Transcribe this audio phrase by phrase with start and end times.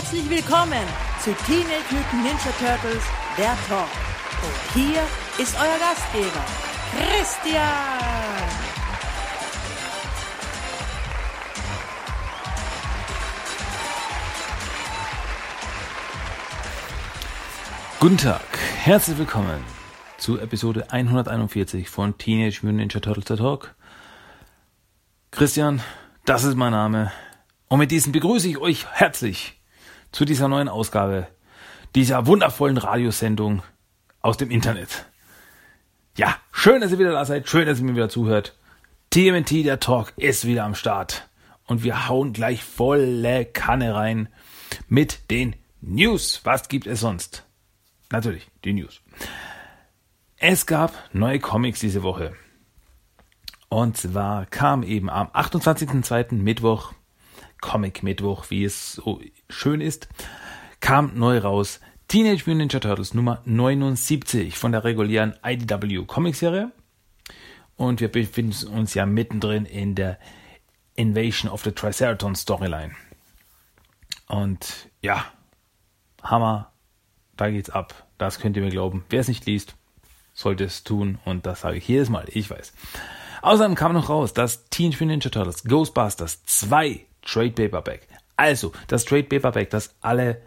[0.00, 0.86] Herzlich willkommen
[1.22, 3.04] zu Teenage Mutant Ninja Turtles,
[3.36, 3.86] der Talk.
[4.42, 5.02] Und hier
[5.36, 6.42] ist euer Gastgeber,
[6.96, 7.60] Christian.
[18.00, 18.40] Guten Tag,
[18.82, 19.62] herzlich willkommen
[20.16, 23.74] zu Episode 141 von Teenage Mutant Ninja Turtles der Talk.
[25.30, 25.82] Christian,
[26.24, 27.12] das ist mein Name.
[27.68, 29.59] Und mit diesem begrüße ich euch herzlich
[30.12, 31.28] zu dieser neuen Ausgabe
[31.94, 33.62] dieser wundervollen Radiosendung
[34.20, 35.06] aus dem Internet.
[36.16, 38.56] Ja, schön, dass ihr wieder da seid, schön, dass ihr mir wieder zuhört.
[39.10, 41.28] TMNT, der Talk, ist wieder am Start.
[41.66, 44.28] Und wir hauen gleich volle Kanne rein
[44.88, 46.40] mit den News.
[46.44, 47.44] Was gibt es sonst?
[48.10, 49.00] Natürlich, die News.
[50.36, 52.34] Es gab neue Comics diese Woche.
[53.68, 56.34] Und zwar kam eben am 28.02.
[56.34, 56.92] Mittwoch,
[57.60, 60.08] Comic Mittwoch, wie es so schön ist,
[60.80, 66.72] kam neu raus Teenage Mutant Ninja Turtles Nummer 79 von der regulären IDW Comicserie.
[67.76, 70.18] Und wir befinden uns ja mittendrin in der
[70.96, 72.96] Invasion of the Triceratons Storyline.
[74.26, 75.24] Und ja,
[76.22, 76.72] Hammer,
[77.36, 78.06] da geht's ab.
[78.18, 79.04] Das könnt ihr mir glauben.
[79.08, 79.76] Wer es nicht liest,
[80.34, 81.18] sollte es tun.
[81.24, 82.72] Und das sage ich jedes Mal, ich weiß.
[83.42, 88.08] Außerdem kam noch raus, dass Teenage Mutant Ninja Turtles Ghostbusters 2 Trade Paperback.
[88.36, 90.40] Also das Trade Paperback, das alle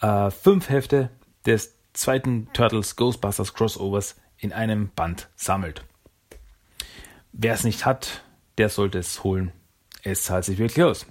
[0.00, 1.10] äh, fünf Hefte
[1.44, 5.84] des zweiten Turtles Ghostbusters Crossovers in einem Band sammelt.
[7.32, 8.22] Wer es nicht hat,
[8.58, 9.52] der sollte es holen.
[10.02, 11.06] Es zahlt sich wirklich aus.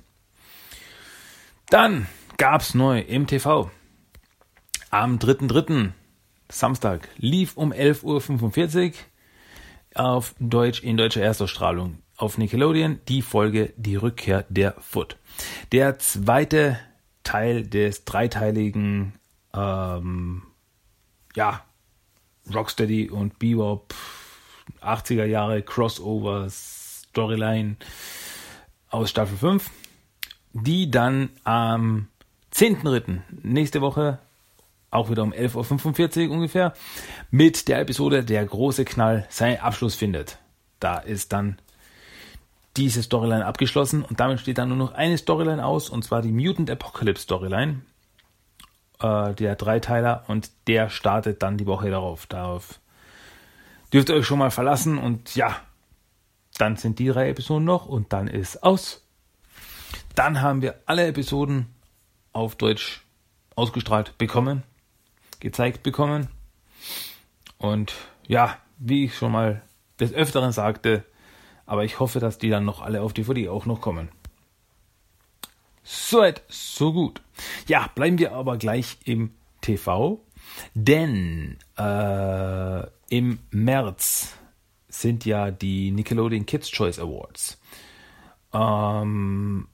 [1.70, 2.08] Dann
[2.38, 3.72] gab es neu im TV.
[4.90, 5.92] Am 3.3.
[6.50, 8.94] Samstag lief um 11.45 Uhr
[9.96, 15.18] auf Deutsch in deutscher Erstausstrahlung auf Nickelodeon die Folge Die Rückkehr der Foot.
[15.72, 16.80] Der zweite
[17.24, 19.14] Teil des dreiteiligen
[19.54, 20.44] ähm,
[21.36, 21.64] ja,
[22.54, 23.94] Rocksteady und Bebop
[24.82, 27.78] 80er Jahre Crossover Storyline
[28.90, 29.70] aus Staffel 5,
[30.54, 32.08] die dann am
[32.54, 33.22] 10.3.
[33.44, 34.20] nächste Woche
[34.92, 36.74] auch wieder um 11.45 Uhr ungefähr,
[37.30, 40.38] mit der Episode Der große Knall seinen Abschluss findet.
[40.80, 41.58] Da ist dann
[42.78, 46.32] diese Storyline abgeschlossen und damit steht dann nur noch eine Storyline aus, und zwar die
[46.32, 47.82] Mutant Apocalypse Storyline,
[49.00, 52.26] äh, der Dreiteiler, und der startet dann die Woche darauf.
[52.28, 52.80] Darauf
[53.94, 55.56] dürft ihr euch schon mal verlassen und ja,
[56.58, 59.04] dann sind die drei Episoden noch und dann ist aus.
[60.16, 61.68] Dann haben wir alle Episoden
[62.32, 63.02] auf Deutsch
[63.56, 64.64] ausgestrahlt bekommen
[65.46, 66.28] gezeigt bekommen.
[67.58, 67.94] Und
[68.28, 69.62] ja, wie ich schon mal
[70.00, 71.06] des Öfteren sagte,
[71.66, 74.10] aber ich hoffe, dass die dann noch alle auf DVD auch noch kommen.
[75.84, 77.22] Soweit, so gut.
[77.68, 79.32] Ja, bleiben wir aber gleich im
[79.62, 80.20] TV,
[80.74, 84.34] denn äh, im März
[84.88, 87.60] sind ja die Nickelodeon Kids Choice Awards.
[88.54, 89.68] Ähm,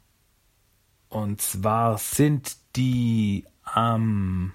[1.10, 4.54] und zwar sind die am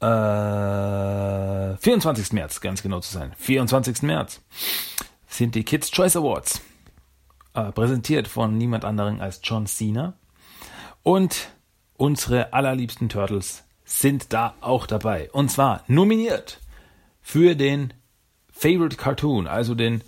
[0.00, 2.32] äh, 24.
[2.32, 3.32] März, ganz genau zu sein.
[3.36, 4.02] 24.
[4.02, 4.40] März
[5.38, 6.60] sind die Kids Choice Awards.
[7.54, 10.14] Äh, präsentiert von niemand anderem als John Cena.
[11.02, 11.50] Und
[11.96, 15.30] unsere allerliebsten Turtles sind da auch dabei.
[15.30, 16.60] Und zwar nominiert
[17.22, 17.94] für den
[18.52, 20.02] Favorite Cartoon, also den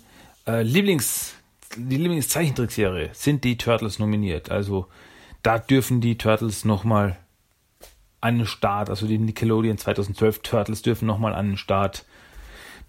[0.45, 1.33] äh, Lieblings,
[1.77, 4.51] die Lieblingszeichentrickserie, sind die Turtles nominiert.
[4.51, 4.87] Also
[5.43, 7.17] da dürfen die Turtles nochmal
[8.19, 12.05] an den Start, also die Nickelodeon 2012 Turtles dürfen nochmal an den Start,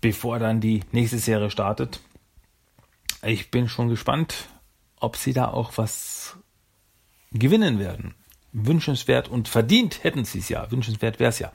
[0.00, 2.00] bevor dann die nächste Serie startet.
[3.24, 4.48] Ich bin schon gespannt,
[4.98, 6.36] ob sie da auch was
[7.30, 8.14] gewinnen werden.
[8.52, 10.70] Wünschenswert und verdient hätten sie es ja.
[10.70, 11.52] Wünschenswert wäre es ja.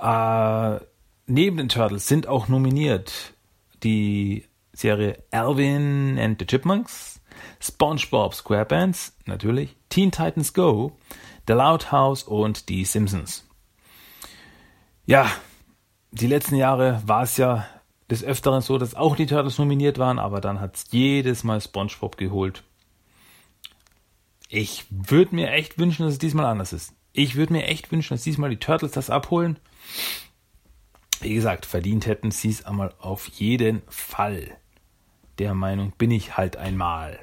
[0.00, 0.80] Äh,
[1.26, 3.34] neben den Turtles sind auch nominiert
[3.82, 7.20] die Serie Alvin and the Chipmunks,
[7.60, 10.96] SpongeBob SquarePants, natürlich, Teen Titans Go,
[11.46, 13.46] The Loud House und Die Simpsons.
[15.06, 15.30] Ja,
[16.10, 17.66] die letzten Jahre war es ja
[18.10, 21.60] des Öfteren so, dass auch die Turtles nominiert waren, aber dann hat es jedes Mal
[21.60, 22.64] SpongeBob geholt.
[24.48, 26.92] Ich würde mir echt wünschen, dass es diesmal anders ist.
[27.12, 29.58] Ich würde mir echt wünschen, dass diesmal die Turtles das abholen.
[31.20, 34.56] Wie gesagt, verdient hätten sie es einmal auf jeden Fall.
[35.38, 37.18] Der Meinung bin ich halt einmal.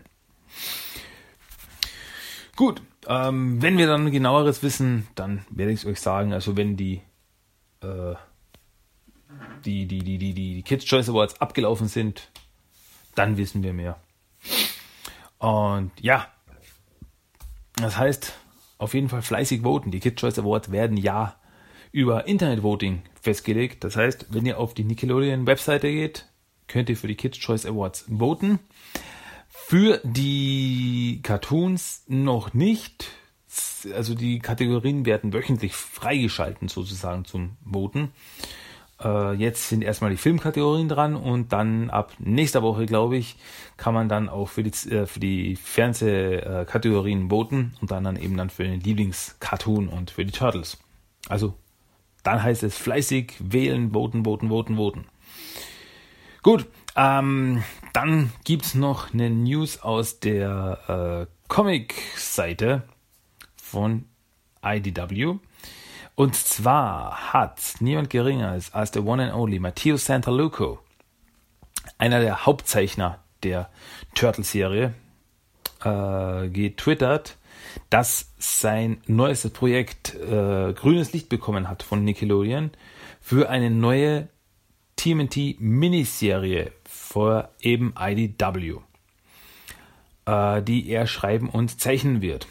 [2.56, 6.34] Gut, ähm, wenn wir dann genaueres wissen, dann werde ich es euch sagen.
[6.34, 7.02] Also wenn die,
[7.82, 8.16] äh,
[9.66, 12.30] die, die, die, die, die Kids Choice Awards abgelaufen sind,
[13.16, 14.00] dann wissen wir mehr.
[15.40, 16.28] Und ja,
[17.76, 18.34] das heißt,
[18.78, 19.92] auf jeden Fall fleißig voten.
[19.92, 21.36] Die Kids Choice Awards werden ja
[21.92, 23.84] über Internet-Voting festgelegt.
[23.84, 26.28] Das heißt, wenn ihr auf die Nickelodeon-Webseite geht,
[26.68, 28.60] könnt ihr für die Kids Choice Awards voten.
[29.48, 33.10] Für die Cartoons noch nicht.
[33.94, 38.12] Also die Kategorien werden wöchentlich freigeschalten sozusagen zum Voten.
[39.04, 43.36] Äh, jetzt sind erstmal die Filmkategorien dran und dann ab nächster Woche, glaube ich,
[43.78, 48.38] kann man dann auch für die, äh, für die Fernsehkategorien voten und dann dann eben
[48.38, 50.78] dann für den Lieblingscartoon und für die Turtles.
[51.30, 51.54] Also
[52.24, 55.06] dann heißt es fleißig wählen, voten, voten, voten, voten.
[56.42, 56.66] Gut,
[56.96, 62.84] ähm, dann es noch eine News aus der äh, Comic-Seite
[63.56, 64.06] von
[64.64, 65.36] IDW.
[66.18, 70.80] Und zwar hat niemand geringer als, der One and Only Matteo Santaluco,
[72.00, 73.70] einer der Hauptzeichner der
[74.16, 74.96] Turtle-Serie,
[75.84, 77.38] äh, getwittert,
[77.92, 82.72] dass sein neuestes Projekt äh, grünes Licht bekommen hat von Nickelodeon
[83.22, 84.28] für eine neue
[84.96, 88.78] TMNT Miniserie für eben IDW,
[90.26, 92.48] äh, die er schreiben und zeichnen wird.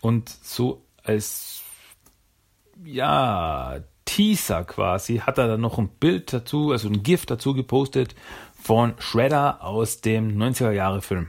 [0.00, 1.64] Und so als
[2.84, 8.14] ja, Teaser quasi hat er dann noch ein Bild dazu, also ein GIF dazu gepostet
[8.54, 11.28] von Shredder aus dem 90er Jahre Film.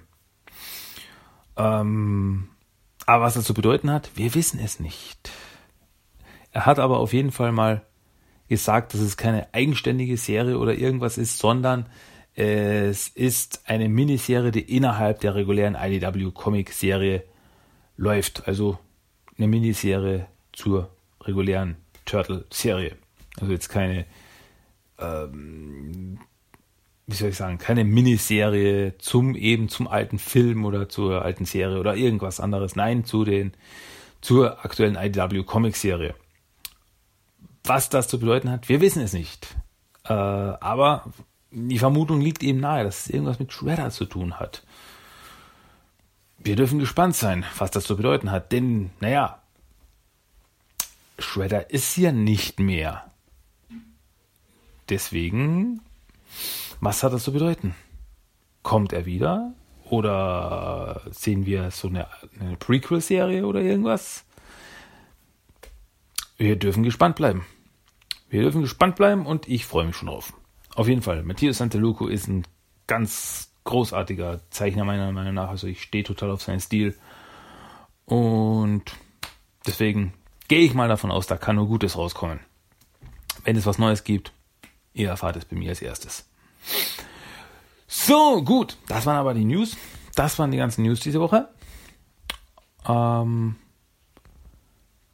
[1.57, 2.49] Ähm,
[3.05, 5.29] aber was das zu bedeuten hat, wir wissen es nicht.
[6.51, 7.81] Er hat aber auf jeden Fall mal
[8.47, 11.87] gesagt, dass es keine eigenständige Serie oder irgendwas ist, sondern
[12.33, 17.23] es ist eine Miniserie, die innerhalb der regulären IDW Comic Serie
[17.97, 18.47] läuft.
[18.47, 18.79] Also
[19.37, 20.89] eine Miniserie zur
[21.21, 22.97] regulären Turtle-Serie.
[23.39, 24.05] Also jetzt keine,
[24.99, 26.19] ähm,
[27.07, 31.79] wie soll ich sagen, keine Miniserie zum eben zum alten Film oder zur alten Serie
[31.79, 32.75] oder irgendwas anderes.
[32.75, 33.53] Nein, zu den
[34.21, 36.15] zur aktuellen IDW Comic Serie.
[37.63, 39.55] Was das zu bedeuten hat, wir wissen es nicht.
[40.05, 41.05] Äh, aber
[41.51, 44.63] die Vermutung liegt eben nahe, dass es irgendwas mit Shredder zu tun hat.
[46.37, 49.41] Wir dürfen gespannt sein, was das zu bedeuten hat, denn, naja,
[51.21, 53.11] Shredder ist ja nicht mehr.
[54.89, 55.81] Deswegen,
[56.79, 57.75] was hat das zu bedeuten?
[58.63, 59.53] Kommt er wieder?
[59.89, 62.07] Oder sehen wir so eine,
[62.39, 64.25] eine Prequel-Serie oder irgendwas?
[66.37, 67.45] Wir dürfen gespannt bleiben.
[68.29, 70.33] Wir dürfen gespannt bleiben und ich freue mich schon drauf.
[70.75, 72.45] Auf jeden Fall, Matthias Santeluco ist ein
[72.87, 75.49] ganz großartiger Zeichner meiner Meinung nach.
[75.49, 76.95] Also ich stehe total auf seinen Stil.
[78.05, 78.83] Und
[79.65, 80.13] deswegen
[80.49, 82.41] gehe ich mal davon aus, da kann nur Gutes rauskommen.
[83.45, 84.33] Wenn es was Neues gibt,
[84.93, 86.29] ihr erfahrt es bei mir als erstes.
[87.87, 89.77] So, gut, das waren aber die News.
[90.15, 91.47] Das waren die ganzen News diese Woche.
[92.87, 93.55] Ähm,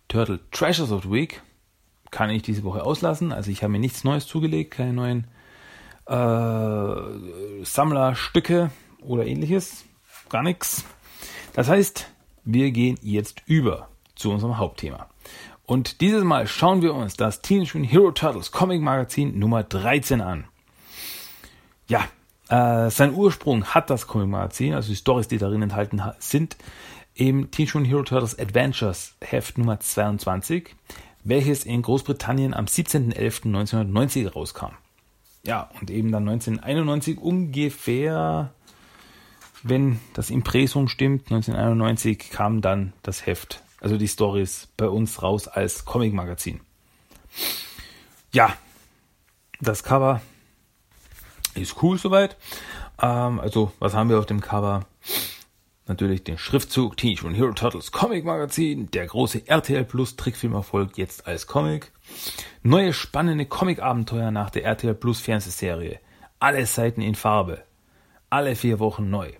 [0.08, 1.42] Turtle Treasures of the Week
[2.10, 3.32] kann ich diese Woche auslassen.
[3.32, 5.28] Also ich habe mir nichts Neues zugelegt, keine neuen
[6.08, 8.72] äh, Sammlerstücke
[9.02, 9.86] oder ähnliches.
[10.30, 10.86] Gar nichts.
[11.54, 12.10] Das heißt,
[12.44, 15.10] wir gehen jetzt über zu unserem Hauptthema.
[15.66, 20.22] Und dieses Mal schauen wir uns das Teenage Mutant Hero Turtles Comic Magazin Nummer 13
[20.22, 20.46] an.
[21.88, 22.08] Ja,
[22.50, 26.56] äh, sein Ursprung hat das Comic Magazin, also die Stories, die darin enthalten sind,
[27.16, 30.76] im Teenage Mutant Hero Turtles Adventures Heft Nummer 22,
[31.24, 34.74] welches in Großbritannien am 17.11.1990 rauskam.
[35.44, 38.54] Ja, und eben dann 1991 ungefähr,
[39.64, 45.48] wenn das Impressum stimmt, 1991 kam dann das Heft also die Stories bei uns raus
[45.48, 46.60] als Comic-Magazin.
[48.34, 48.58] Ja,
[49.62, 50.22] das Cover
[51.54, 52.36] ist cool soweit.
[53.00, 54.88] Ähm, also, was haben wir auf dem Cover?
[55.86, 61.28] Natürlich den Schriftzug Teenage Mutant Hero Turtles Comic Magazin, der große RTL Plus Trickfilmerfolg jetzt
[61.28, 61.92] als Comic,
[62.64, 66.00] neue spannende Comic-Abenteuer nach der RTL Plus Fernsehserie,
[66.40, 67.64] alle Seiten in Farbe,
[68.32, 69.32] alle vier Wochen neu.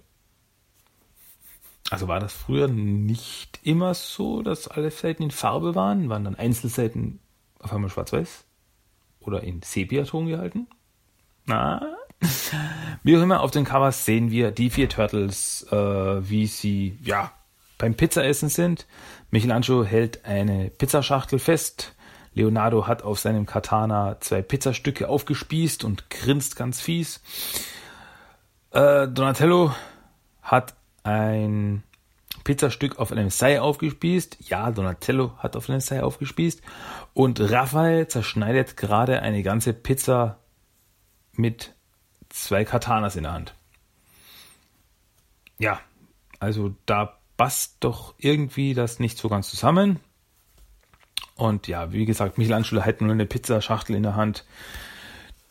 [1.92, 6.10] Also war das früher nicht immer so, dass alle Seiten in Farbe waren?
[6.10, 7.20] Waren dann Einzelseiten
[7.60, 8.46] auf einmal schwarz-weiß?
[9.20, 10.68] Oder in Sepiaton gehalten?
[11.46, 11.96] Na?
[13.04, 17.32] Wie auch immer, auf den Covers sehen wir die vier Turtles, äh, wie sie, ja,
[17.78, 18.88] beim Pizzaessen sind.
[19.32, 21.94] Michelangelo hält eine Pizzaschachtel fest.
[22.34, 27.22] Leonardo hat auf seinem Katana zwei Pizzastücke aufgespießt und grinst ganz fies.
[28.72, 29.74] Äh, Donatello
[30.42, 30.74] hat
[31.06, 31.84] ein
[32.44, 34.50] Pizzastück auf einem Seil aufgespießt.
[34.50, 36.62] Ja, Donatello hat auf einem Seil aufgespießt.
[37.14, 40.40] Und Raphael zerschneidet gerade eine ganze Pizza
[41.34, 41.74] mit
[42.30, 43.56] zwei Katanas in der Hand.
[45.58, 45.80] Ja,
[46.40, 50.00] also da passt doch irgendwie das nicht so ganz zusammen.
[51.36, 54.46] Und ja, wie gesagt, Michelangelo hat nur eine Pizzaschachtel in der Hand.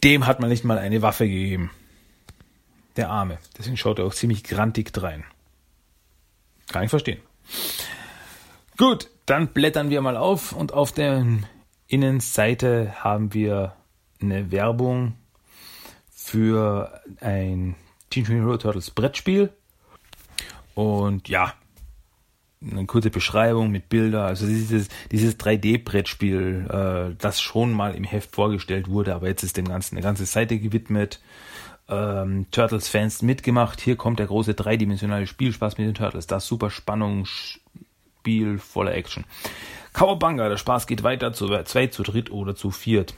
[0.03, 1.71] Dem hat man nicht mal eine Waffe gegeben.
[2.97, 3.39] Der Arme.
[3.59, 5.25] Deswegen schaut er auch ziemlich grantig drein.
[6.69, 7.21] Kann ich verstehen.
[8.77, 11.25] Gut, dann blättern wir mal auf und auf der
[11.87, 13.77] Innenseite haben wir
[14.21, 15.15] eine Werbung
[16.11, 17.77] für ein
[18.11, 19.53] Teenage Mutant Turtles Brettspiel.
[20.75, 21.55] Und ja,
[22.71, 26.67] eine kurze Beschreibung mit Bilder, also dieses, dieses 3D-Brettspiel,
[27.13, 30.27] äh, das schon mal im Heft vorgestellt wurde, aber jetzt ist dem Ganzen eine ganze
[30.27, 31.21] Seite gewidmet.
[31.89, 33.81] Ähm, Turtles-Fans mitgemacht.
[33.81, 36.27] Hier kommt der große dreidimensionale Spielspaß mit den Turtles.
[36.27, 39.25] Das super Spannungsspiel voller Action.
[39.93, 43.15] Cowabunga, der Spaß geht weiter zu zwei, zu dritt oder zu viert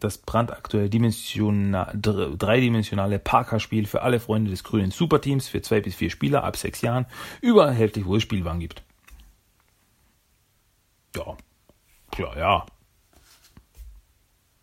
[0.00, 6.44] das brandaktuelle dreidimensionale Parker-Spiel für alle Freunde des grünen Superteams für zwei bis vier Spieler
[6.44, 7.06] ab sechs Jahren,
[7.40, 8.82] überall erhältlich, wo es Spielwaren gibt.
[11.16, 11.36] Ja,
[12.18, 12.66] ja, ja.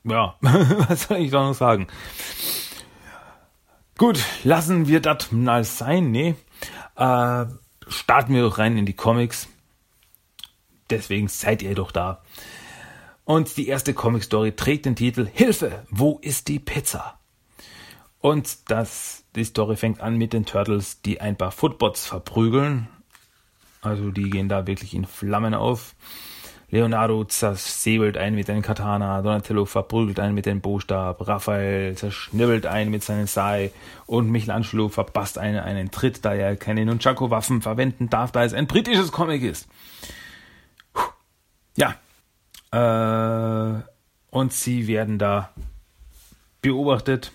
[0.03, 1.87] Ja, was soll ich da noch sagen?
[3.97, 6.35] Gut, lassen wir das mal sein, nee.
[6.95, 7.45] Äh,
[7.87, 9.47] starten wir doch rein in die Comics.
[10.89, 12.21] Deswegen seid ihr doch da.
[13.25, 17.19] Und die erste Comic-Story trägt den Titel Hilfe, wo ist die Pizza?
[18.19, 22.87] Und das, die Story fängt an mit den Turtles, die ein paar Footbots verprügeln.
[23.81, 25.95] Also die gehen da wirklich in Flammen auf.
[26.73, 32.89] Leonardo zersäbelt einen mit den Katana, Donatello verprügelt einen mit dem Bostab, Raphael zerschnibbelt einen
[32.89, 33.69] mit seinen Sai
[34.07, 38.65] und Michelangelo verpasst einen einen Tritt, da er keine Nunchaku-Waffen verwenden darf, da es ein
[38.65, 39.67] britisches Comic ist.
[41.77, 41.93] Ja,
[42.71, 43.83] äh,
[44.31, 45.51] und sie werden da
[46.63, 47.31] beobachtet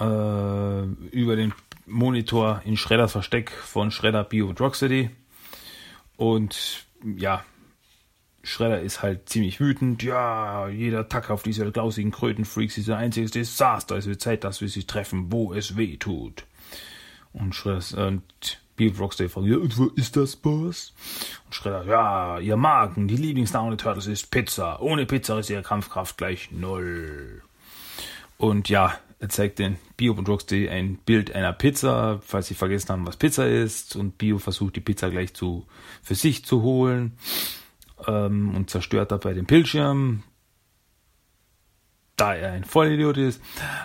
[0.00, 1.52] äh, über den
[1.84, 5.10] Monitor in Schredders Versteck von Shredder, Bio und Rocksteady.
[6.18, 6.84] Und
[7.16, 7.44] ja,
[8.42, 10.02] Shredder ist halt ziemlich wütend.
[10.02, 13.96] Ja, jeder Tag auf diese glausigen Krötenfreaks ist ein einziges Desaster.
[13.96, 16.44] Es wird Zeit, dass wir sie treffen, wo es weh tut.
[17.32, 18.24] Und Shredder, und
[18.74, 20.92] Beat Rocksteady fragt, ja, und wo ist das, Boss?
[21.46, 24.82] Und Schredder, ja, ihr Magen, die Lieblingsnahrung der Turtles ist Pizza.
[24.82, 27.42] Ohne Pizza ist ihre Kampfkraft gleich null.
[28.38, 32.90] Und ja, er zeigt den Bio und Rocksteady ein Bild einer Pizza, falls sie vergessen
[32.90, 33.96] haben, was Pizza ist.
[33.96, 35.66] Und Bio versucht die Pizza gleich zu,
[36.02, 37.18] für sich zu holen
[38.06, 40.22] ähm, und zerstört dabei den Bildschirm,
[42.14, 43.42] da er ein Vollidiot ist.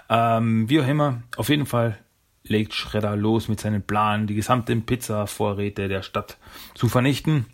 [0.08, 1.98] Ähm, wie auch immer, auf jeden Fall
[2.44, 6.38] legt Schredder los mit seinem Plan, die gesamten Pizza-Vorräte der Stadt
[6.76, 7.48] zu vernichten.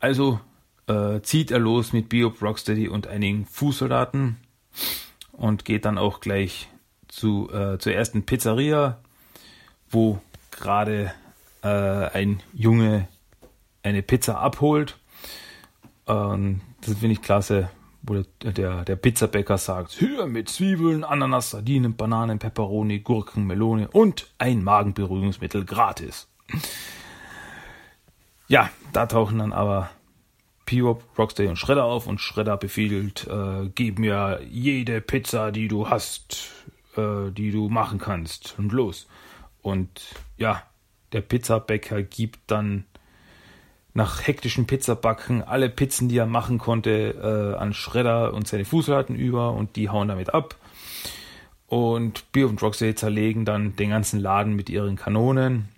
[0.00, 0.40] Also
[0.88, 4.38] äh, zieht er los mit Bio Rocksteady und einigen Fußsoldaten
[5.32, 6.68] und geht dann auch gleich
[7.08, 8.98] zu, äh, zur ersten Pizzeria,
[9.90, 10.20] wo
[10.50, 11.12] gerade
[11.62, 13.08] äh, ein Junge
[13.82, 14.98] eine Pizza abholt.
[16.06, 17.70] Ähm, das finde ich klasse,
[18.02, 24.32] wo der, der, Pizzabäcker sagt, hier mit Zwiebeln, Ananas, Sardinen, Bananen, Peperoni, Gurken, Melone und
[24.38, 26.28] ein Magenberuhigungsmittel gratis.
[28.48, 29.90] Ja, da tauchen dann aber
[30.66, 35.88] P-Wop, Rocksteady und Shredder auf und Shredder befiehlt, äh, gib mir jede Pizza, die du
[35.88, 36.50] hast,
[36.96, 39.06] äh, die du machen kannst und los.
[39.62, 40.62] Und ja,
[41.12, 42.84] der Pizzabäcker gibt dann
[43.94, 49.16] nach hektischem Pizzabacken alle Pizzen, die er machen konnte, äh, an Schredder und seine Fußsoldaten
[49.16, 50.56] über und die hauen damit ab.
[51.66, 55.68] Und Beer und Roxy zerlegen dann den ganzen Laden mit ihren Kanonen.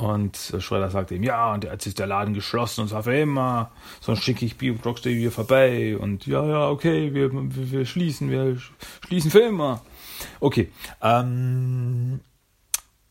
[0.00, 3.70] Und Schredder sagt ihm, ja, und jetzt ist der Laden geschlossen und sagt für immer,
[4.00, 5.96] sonst schicke ich und Rocksteady wieder vorbei.
[5.98, 8.56] Und ja, ja, okay, wir, wir, wir schließen, wir
[9.06, 9.82] schließen für immer.
[10.38, 10.70] Okay,
[11.02, 12.20] ähm,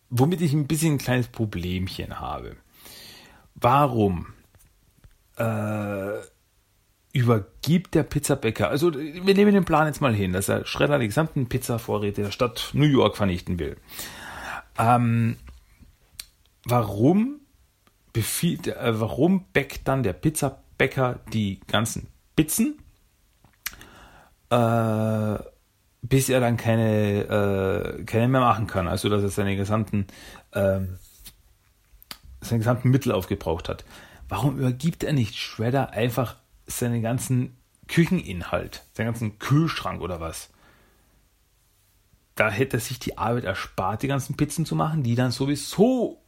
[0.10, 2.56] womit ich ein bisschen ein kleines Problemchen habe
[3.62, 4.28] warum
[5.38, 6.20] äh,
[7.14, 11.08] übergibt der Pizzabäcker, also wir nehmen den Plan jetzt mal hin, dass er Schredder die
[11.08, 13.78] gesamten Pizzavorräte der Stadt New York vernichten will.
[14.78, 15.38] Ähm,
[16.70, 17.42] warum
[18.14, 22.80] befiehlt, äh, warum bäckt dann der Pizzabäcker die ganzen Pizzen,
[24.50, 25.40] äh,
[26.02, 30.08] bis er dann keine, äh, keine mehr machen kann, also dass er seine gesamten
[30.54, 30.98] ähm,
[32.42, 33.86] seine gesamten Mittel aufgebraucht hat.
[34.28, 37.58] Warum übergibt er nicht Shredder einfach seinen ganzen
[37.88, 40.50] Kücheninhalt, seinen ganzen Kühlschrank oder was?
[42.36, 46.22] Da hätte er sich die Arbeit erspart, die ganzen Pizzen zu machen, die dann sowieso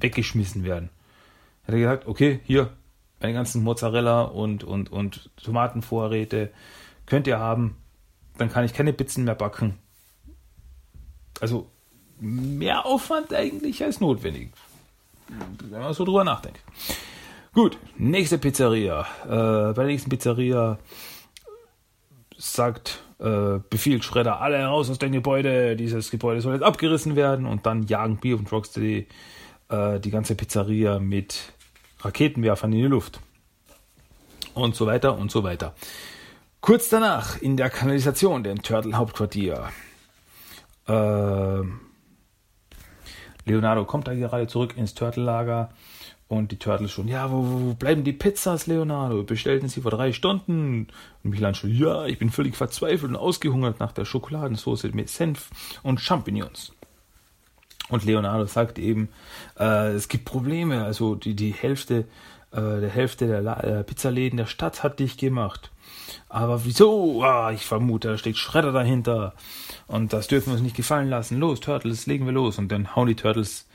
[0.00, 0.90] weggeschmissen werden.
[1.64, 2.72] Hätte er gesagt, okay, hier,
[3.20, 6.52] meine ganzen Mozzarella und, und, und Tomatenvorräte
[7.06, 7.76] könnt ihr haben,
[8.38, 9.78] dann kann ich keine Pizzen mehr backen.
[11.40, 11.70] Also
[12.20, 14.50] mehr Aufwand eigentlich als notwendig.
[15.68, 16.60] Wenn man so drüber nachdenkt.
[17.52, 19.06] Gut, nächste Pizzeria.
[19.24, 20.78] Äh, bei der nächsten Pizzeria
[22.36, 25.74] sagt, äh, befiehlt Schredder alle raus aus dem Gebäude.
[25.74, 29.06] Dieses Gebäude soll jetzt abgerissen werden und dann jagen Bio und Rocksteady
[29.68, 31.52] äh, die ganze Pizzeria mit
[32.00, 33.20] Raketenwerfern in die Luft.
[34.54, 35.74] Und so weiter und so weiter.
[36.60, 39.68] Kurz danach in der Kanalisation, dem Turtle-Hauptquartier.
[40.88, 41.62] Äh,
[43.44, 45.70] Leonardo kommt da gerade zurück ins Turtle-Lager
[46.28, 49.22] und die Turtles schon, ja, wo, wo bleiben die Pizzas, Leonardo?
[49.22, 50.88] Bestellten sie vor drei Stunden.
[51.22, 55.50] Und Michelangelo, ja, ich bin völlig verzweifelt und ausgehungert nach der Schokoladensauce mit Senf
[55.84, 56.72] und Champignons.
[57.88, 59.08] Und Leonardo sagt eben,
[59.58, 62.06] äh, es gibt Probleme, also die, die Hälfte,
[62.50, 65.70] äh, der Hälfte der La äh, Pizzaläden der Stadt hat dich gemacht.
[66.28, 67.22] Aber wieso?
[67.22, 69.34] Ah, ich vermute, da steckt Schredder dahinter.
[69.86, 71.38] Und das dürfen wir uns nicht gefallen lassen.
[71.38, 72.58] Los, Turtles, legen wir los.
[72.58, 73.66] Und dann hauen die Turtles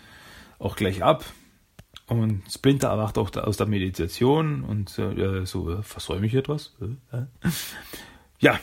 [0.60, 1.24] auch gleich ab
[2.12, 6.74] und Splinter erwacht auch aus der Meditation und äh, so, äh, versäume ich etwas?
[6.82, 7.26] Äh, äh.
[8.40, 8.60] Ja,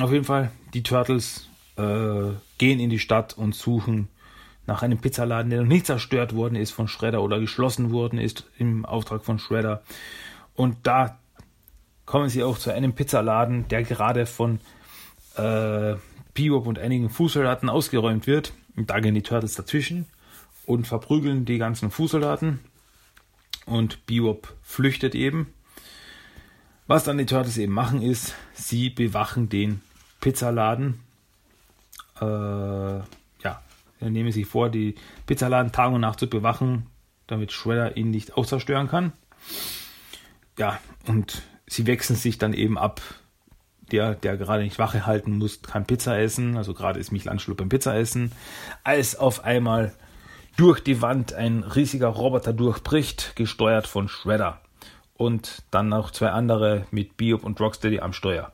[0.00, 4.08] auf jeden Fall, die Turtles äh, gehen in die Stadt und suchen
[4.66, 8.46] nach einem Pizzaladen, der noch nicht zerstört worden ist von Shredder oder geschlossen worden ist
[8.58, 9.82] im Auftrag von Shredder.
[10.54, 11.18] Und da
[12.06, 14.60] kommen sie auch zu einem Pizzaladen, der gerade von
[15.36, 15.94] äh,
[16.34, 18.52] Bebop und einigen Fußsoldaten ausgeräumt wird.
[18.76, 20.06] Und da gehen die Turtles dazwischen
[20.66, 22.60] und verprügeln die ganzen Fußsoldaten
[23.66, 25.52] und Biop flüchtet eben.
[26.86, 29.80] Was dann die Turtles eben machen ist, sie bewachen den
[30.20, 31.00] Pizzaladen.
[32.20, 33.00] Äh,
[34.10, 34.94] nehmen sie vor, die
[35.26, 36.86] Pizzaladen Tag und Nacht zu bewachen,
[37.26, 38.46] damit Shredder ihn nicht auch
[38.88, 39.12] kann.
[40.58, 43.00] Ja, und sie wechseln sich dann eben ab.
[43.90, 46.56] Der, der gerade nicht Wache halten muss, kann Pizza essen.
[46.56, 48.32] Also gerade ist Michelangelo beim Pizza essen.
[48.84, 49.92] Als auf einmal
[50.56, 54.60] durch die Wand ein riesiger Roboter durchbricht, gesteuert von Shredder.
[55.14, 58.52] Und dann noch zwei andere mit Biop und Rocksteady am Steuer.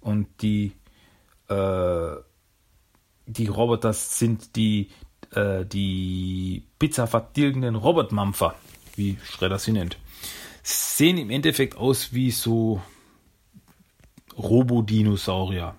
[0.00, 0.72] Und die,
[1.48, 2.12] äh,
[3.26, 4.90] die Roboter sind die,
[5.32, 8.54] äh, die Pizza vertilgenden Robotmampfer,
[8.94, 9.98] wie Shredder sie nennt.
[10.62, 12.80] Sehen im Endeffekt aus wie so
[14.36, 15.74] Robodinosaurier.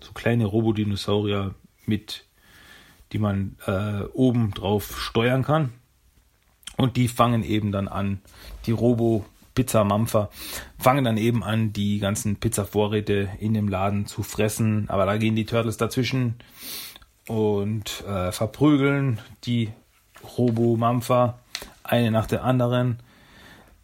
[0.00, 1.54] So kleine Robodinosaurier
[1.86, 2.24] mit
[3.12, 5.72] die man äh, oben drauf steuern kann.
[6.76, 8.22] Und die fangen eben dann an,
[8.66, 10.30] die Robo Pizza Mampfer
[10.78, 14.88] fangen dann eben an, die ganzen Pizza-Vorräte in dem Laden zu fressen.
[14.88, 16.36] Aber da gehen die Turtles dazwischen
[17.28, 19.72] und äh, verprügeln die
[20.36, 21.38] Robo Mampfer
[21.84, 23.00] eine nach der anderen.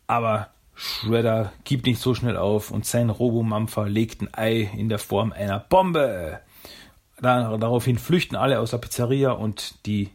[0.07, 4.88] Aber Shredder gibt nicht so schnell auf und sein Robo Mampfer legt ein Ei in
[4.88, 6.40] der Form einer Bombe.
[7.20, 10.11] Daraufhin flüchten alle aus der Pizzeria und die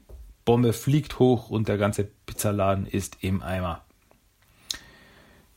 [0.45, 3.81] Bombe fliegt hoch und der ganze Pizzaladen ist im Eimer.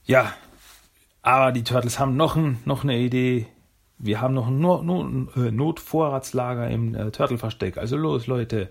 [0.07, 0.35] Ja,
[1.23, 3.49] aber die Turtles haben noch, ein, noch eine Idee.
[3.99, 7.79] Wir haben noch ein Not, Not, äh, Notvorratslager im äh, Turtle-Versteck.
[7.79, 8.71] Also los, Leute.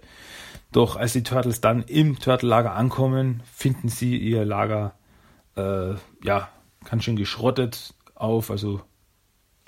[0.72, 4.94] Doch als die Turtles dann im Turtle-Lager ankommen, finden sie ihr Lager
[5.58, 6.50] äh, ja
[6.86, 8.50] ganz schön geschrottet auf.
[8.50, 8.82] Also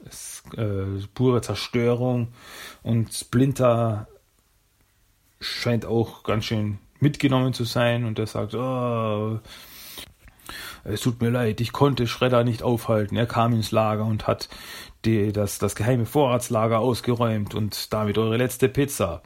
[0.05, 2.29] es, äh, pure Zerstörung
[2.83, 4.07] und Splinter
[5.41, 9.39] scheint auch ganz schön mitgenommen zu sein und er sagt, oh,
[10.87, 13.17] es tut mir leid, ich konnte Schredder nicht aufhalten.
[13.17, 14.47] Er kam ins Lager und hat
[15.05, 19.21] die, das, das geheime Vorratslager ausgeräumt und damit eure letzte Pizza.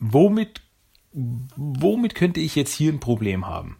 [0.00, 0.60] Womit,
[1.12, 3.78] womit könnte ich jetzt hier ein Problem haben?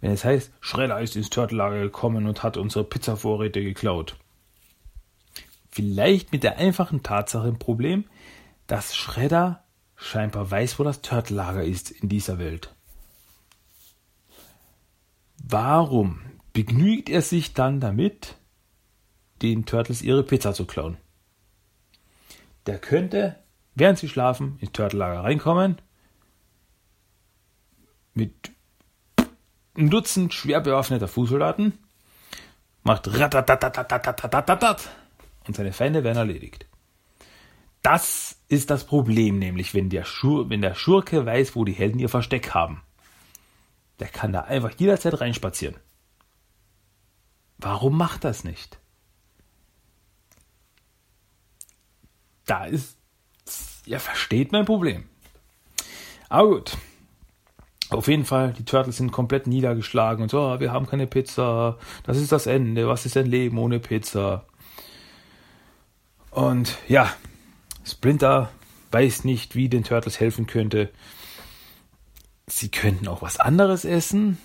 [0.00, 4.16] Wenn es heißt, Schredder ist ins Turtellager gekommen und hat unsere Pizzavorräte geklaut.
[5.70, 8.04] Vielleicht mit der einfachen Tatsache ein Problem,
[8.66, 9.64] dass Schredder
[9.96, 12.74] scheinbar weiß, wo das Turtellager ist in dieser Welt.
[15.42, 16.20] Warum
[16.52, 18.36] begnügt er sich dann damit,
[19.42, 20.96] den Turtles ihre Pizza zu klauen?
[22.66, 23.36] Der könnte,
[23.74, 25.80] während sie schlafen, ins Turtellager reinkommen,
[28.14, 28.52] mit
[29.76, 31.78] ein Dutzend schwer bewaffneter Fußsoldaten,
[32.82, 34.88] macht ratatatatatatatatatat
[35.46, 36.66] und seine Feinde werden erledigt.
[37.82, 42.00] Das ist das Problem, nämlich wenn der, Schur, wenn der Schurke weiß, wo die Helden
[42.00, 42.82] ihr Versteck haben.
[44.00, 45.76] Der kann da einfach jederzeit reinspazieren.
[47.58, 48.78] Warum macht das nicht?
[52.46, 52.96] Da ist,
[53.84, 55.08] ihr versteht mein Problem.
[56.28, 56.76] Aber gut,
[57.90, 61.78] auf jeden Fall, die Turtles sind komplett niedergeschlagen und so, oh, wir haben keine Pizza,
[62.04, 64.44] das ist das Ende, was ist ein Leben ohne Pizza?
[66.30, 67.10] Und ja,
[67.84, 68.50] Splinter
[68.90, 70.90] weiß nicht, wie den Turtles helfen könnte.
[72.48, 74.38] Sie könnten auch was anderes essen.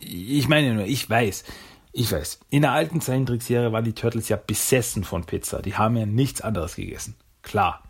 [0.00, 1.44] Ich meine nur, ich weiß,
[1.92, 5.62] ich weiß, in der alten Zeichentrickserie waren die Turtles ja besessen von Pizza.
[5.62, 7.16] Die haben ja nichts anderes gegessen.
[7.42, 7.82] Klar.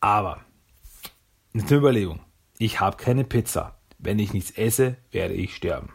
[0.00, 0.40] Aber,
[1.52, 2.20] eine Überlegung.
[2.58, 3.78] Ich habe keine Pizza.
[3.98, 5.92] Wenn ich nichts esse, werde ich sterben.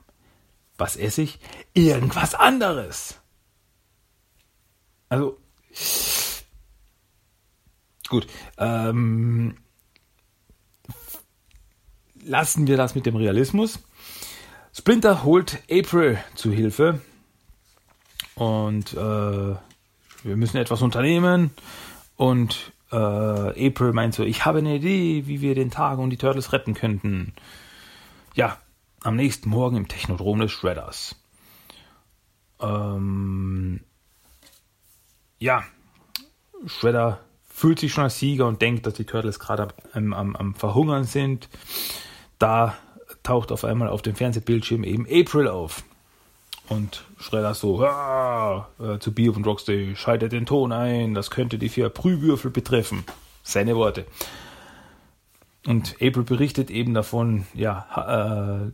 [0.78, 1.40] Was esse ich?
[1.74, 3.20] Irgendwas anderes.
[5.10, 5.38] Also,
[8.08, 8.28] gut.
[8.58, 9.58] Ähm,
[12.26, 13.80] lassen wir das mit dem Realismus.
[14.74, 17.02] Splinter holt April zu Hilfe
[18.36, 21.52] und äh, wir müssen etwas unternehmen
[22.16, 26.18] und äh, April meint so, ich habe eine Idee, wie wir den Tag und die
[26.18, 27.34] Turtles retten könnten.
[28.34, 28.58] Ja,
[29.02, 31.16] am nächsten Morgen im Technodrom des Shredders.
[32.60, 33.82] Ähm,
[35.40, 35.64] ja,
[36.66, 40.56] Shredder fühlt sich schon als Sieger und denkt, dass die Turtles gerade am, am, am
[40.56, 41.50] Verhungern sind.
[42.40, 42.76] Da
[43.24, 45.84] taucht auf einmal auf dem Fernsehbildschirm eben April auf.
[46.70, 51.58] Und Shredder so, ah, äh, zu Bio und Rocksteady, schaltet den Ton ein, das könnte
[51.58, 53.04] die vier Prühwürfel betreffen.
[53.44, 54.06] Seine Worte.
[55.66, 58.72] Und April berichtet eben davon, ja, äh,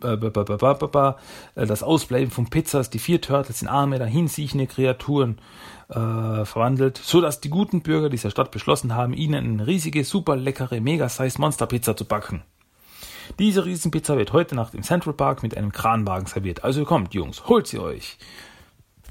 [0.00, 5.38] das Ausbleiben von Pizzas, die vier Turtles in arme, dahinsiechende Kreaturen
[5.88, 10.36] äh, verwandelt, so dass die guten Bürger dieser Stadt beschlossen haben, ihnen eine riesige, super
[10.36, 12.42] leckere, mega-size Monster-Pizza zu backen.
[13.38, 16.64] Diese Riesenpizza wird heute Nacht im Central Park mit einem Kranwagen serviert.
[16.64, 18.18] Also kommt, Jungs, holt sie euch.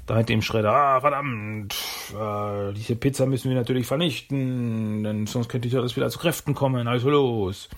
[0.06, 1.74] Da hat dem Schredder, ah, verdammt,
[2.18, 6.54] äh, diese Pizza müssen wir natürlich vernichten, denn sonst könnte die Turtles wieder zu Kräften
[6.54, 7.68] kommen, also los.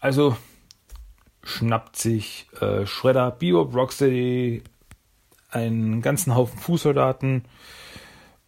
[0.00, 0.34] Also
[1.42, 4.62] schnappt sich äh, Shredder, Bebop, Rocksteady
[5.50, 7.44] einen ganzen Haufen Fußsoldaten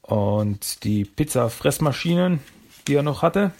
[0.02, 2.40] und die Pizza-Fressmaschinen,
[2.86, 3.52] die er noch hatte.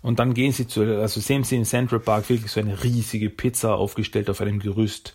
[0.00, 3.30] Und dann gehen sie zu, also sehen sie in Central Park wirklich so eine riesige
[3.30, 5.14] Pizza aufgestellt auf einem Gerüst.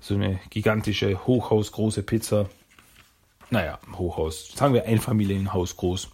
[0.00, 2.48] So eine gigantische, hochhausgroße Pizza.
[3.50, 6.10] Naja, Hochhaus, sagen wir Einfamilienhaus groß.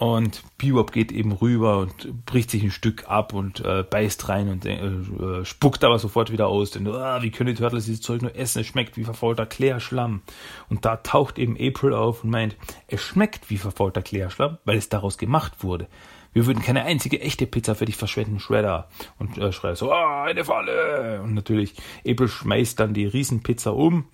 [0.00, 4.48] Und Bebop geht eben rüber und bricht sich ein Stück ab und äh, beißt rein
[4.48, 6.70] und äh, äh spuckt aber sofort wieder aus.
[6.70, 8.60] Denn ah, wie können die Turtles dieses Zeug nur essen?
[8.60, 10.22] Es schmeckt wie verfaulter Klärschlamm.
[10.70, 12.56] Und da taucht eben April auf und meint,
[12.88, 15.86] es schmeckt wie verfaulter Klärschlamm, weil es daraus gemacht wurde.
[16.32, 18.88] Wir würden keine einzige echte Pizza für dich verschwenden, Shredder.
[19.18, 21.20] Und äh, Shredder so, ah, eine Falle.
[21.22, 21.74] Und natürlich,
[22.08, 24.06] April schmeißt dann die Riesenpizza um,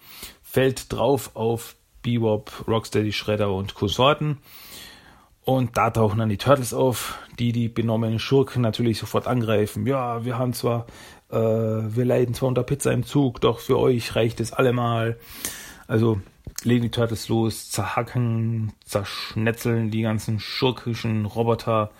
[0.42, 4.38] fällt drauf auf Bebop, Rocksteady, Shredder und Konsorten
[5.46, 9.86] und da tauchen dann die Turtles auf, die die benommenen Schurken natürlich sofort angreifen.
[9.86, 10.86] Ja, wir haben zwar,
[11.30, 15.20] äh, wir leiden zwar unter Pizza im Zug, doch für euch reicht es allemal.
[15.86, 16.20] Also
[16.64, 21.92] legen die Turtles los, zerhacken, zerschnetzeln die ganzen schurkischen Roboter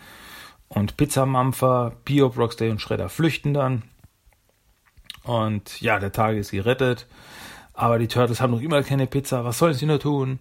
[0.67, 3.85] und Pizzamampfer, Biop, Rockstay und Shredder flüchten dann.
[5.23, 7.07] Und ja, der Tag ist gerettet.
[7.75, 9.45] Aber die Turtles haben noch immer keine Pizza.
[9.45, 10.41] Was sollen sie nur tun?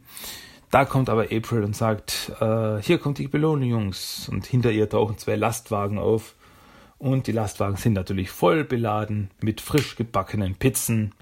[0.75, 4.27] Da kommt aber April und sagt, äh, hier kommt die Belohnung, Jungs.
[4.27, 6.35] Und hinter ihr tauchen zwei Lastwagen auf.
[6.97, 11.15] Und die Lastwagen sind natürlich voll beladen mit frisch gebackenen Pizzen,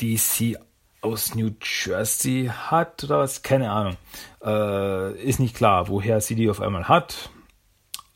[0.00, 0.56] die sie
[1.02, 3.42] aus New Jersey hat oder was?
[3.42, 3.98] Keine Ahnung.
[4.42, 7.28] Äh, ist nicht klar, woher sie die auf einmal hat.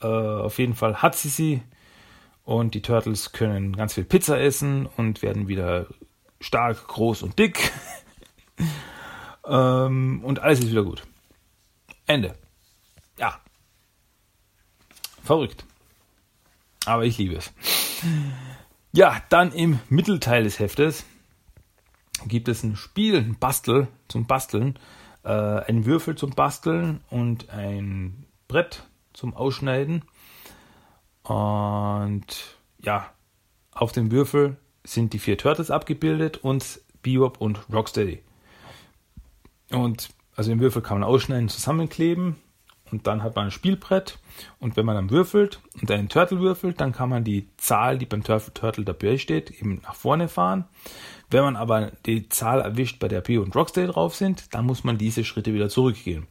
[0.01, 1.63] Äh, auf jeden Fall hat sie sie.
[2.43, 5.89] Und die Turtles können ganz viel Pizza essen und werden wieder
[6.41, 7.71] stark, groß und dick.
[9.47, 11.03] Ähm, und alles ist wieder gut.
[12.07, 12.35] Ende.
[13.19, 13.41] Ja.
[15.23, 15.65] Verrückt.
[16.87, 17.53] Aber ich liebe es.
[18.93, 21.05] Ja, dann im Mittelteil des Heftes
[22.27, 24.79] gibt es ein Spiel, ein Bastel zum Basteln,
[25.23, 30.05] äh, ein Würfel zum Basteln und ein Brett zum Ausschneiden.
[31.23, 33.13] Und ja,
[33.73, 38.23] auf dem Würfel sind die vier Turtles abgebildet und Bebop und Rocksteady.
[39.71, 42.37] Und also den Würfel kann man ausschneiden, zusammenkleben
[42.91, 44.19] und dann hat man ein Spielbrett.
[44.59, 48.07] Und wenn man dann würfelt und einen Turtle würfelt, dann kann man die Zahl, die
[48.07, 50.65] beim Turtle dabei steht, eben nach vorne fahren.
[51.31, 54.83] Wenn man aber die Zahl erwischt, bei der P und Rockstay drauf sind, dann muss
[54.83, 56.27] man diese Schritte wieder zurückgehen.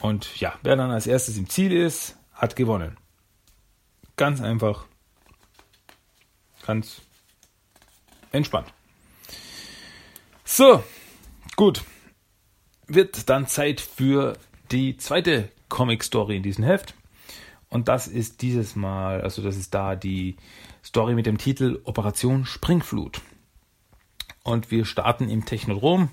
[0.00, 2.96] Und ja, wer dann als erstes im Ziel ist, hat gewonnen.
[4.16, 4.84] Ganz einfach.
[6.64, 7.02] Ganz
[8.32, 8.72] entspannt.
[10.44, 10.82] So,
[11.56, 11.82] gut
[12.86, 14.36] wird dann Zeit für
[14.70, 16.94] die zweite Comic-Story in diesem Heft.
[17.68, 20.36] Und das ist dieses Mal, also das ist da die
[20.84, 23.20] Story mit dem Titel Operation Springflut.
[24.46, 26.10] und wir starten im Technodrom.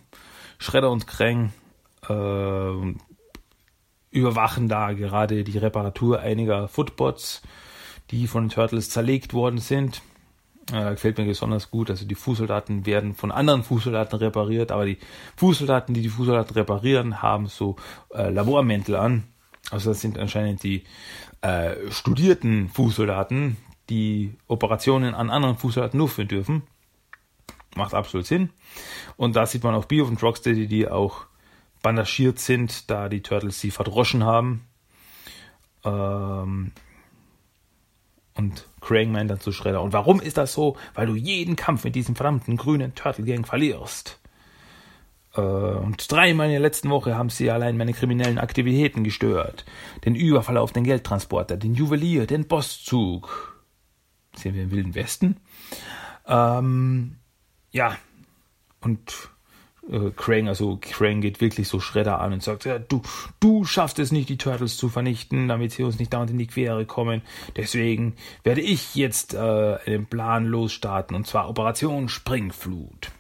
[0.58, 1.54] Schredder und Kreng
[2.10, 2.96] äh,
[4.10, 7.44] überwachen da gerade die Reparatur einiger Footbots,
[8.12, 10.02] die von den Turtles zerlegt worden sind.
[10.72, 11.90] Äh, gefällt mir besonders gut.
[11.90, 14.98] Also die Fußsoldaten werden von anderen Fußsoldaten repariert, aber die
[15.36, 17.76] Fußsoldaten, die die Fußsoldaten reparieren, haben so
[18.14, 19.24] äh, Labormäntel an.
[19.72, 20.84] Also das sind anscheinend die
[21.42, 23.58] äh, studierten Fußsoldaten,
[23.90, 26.62] die Operationen an anderen Fußsoldaten durchführen dürfen.
[27.76, 28.50] Macht absolut Sinn.
[29.18, 31.26] Und da sieht man auch Bio und Rocksteady, die auch
[31.82, 34.66] bandagiert sind, da die Turtles sie verdroschen haben.
[35.84, 36.72] Ähm,
[38.36, 39.82] und Krang meint dann zu Shredder.
[39.82, 40.76] Und warum ist das so?
[40.94, 44.20] Weil du jeden Kampf mit diesem verdammten grünen Turtle Gang verlierst.
[45.36, 49.66] Äh, und dreimal in der letzten Woche haben sie allein meine kriminellen Aktivitäten gestört.
[50.06, 53.62] Den Überfall auf den Geldtransporter, den Juwelier, den Bosszug.
[54.36, 55.38] Sehen wir im Wilden Westen.
[56.28, 57.18] Ähm,
[57.72, 57.98] ja,
[58.82, 59.30] und
[59.90, 63.02] äh, Krang, also Krang geht wirklich so Schredder an und sagt, ja, du,
[63.40, 66.48] du schaffst es nicht, die Turtles zu vernichten, damit sie uns nicht dauernd in die
[66.48, 67.22] Quere kommen.
[67.56, 73.12] Deswegen werde ich jetzt äh, einen Plan losstarten, und zwar Operation Springflut.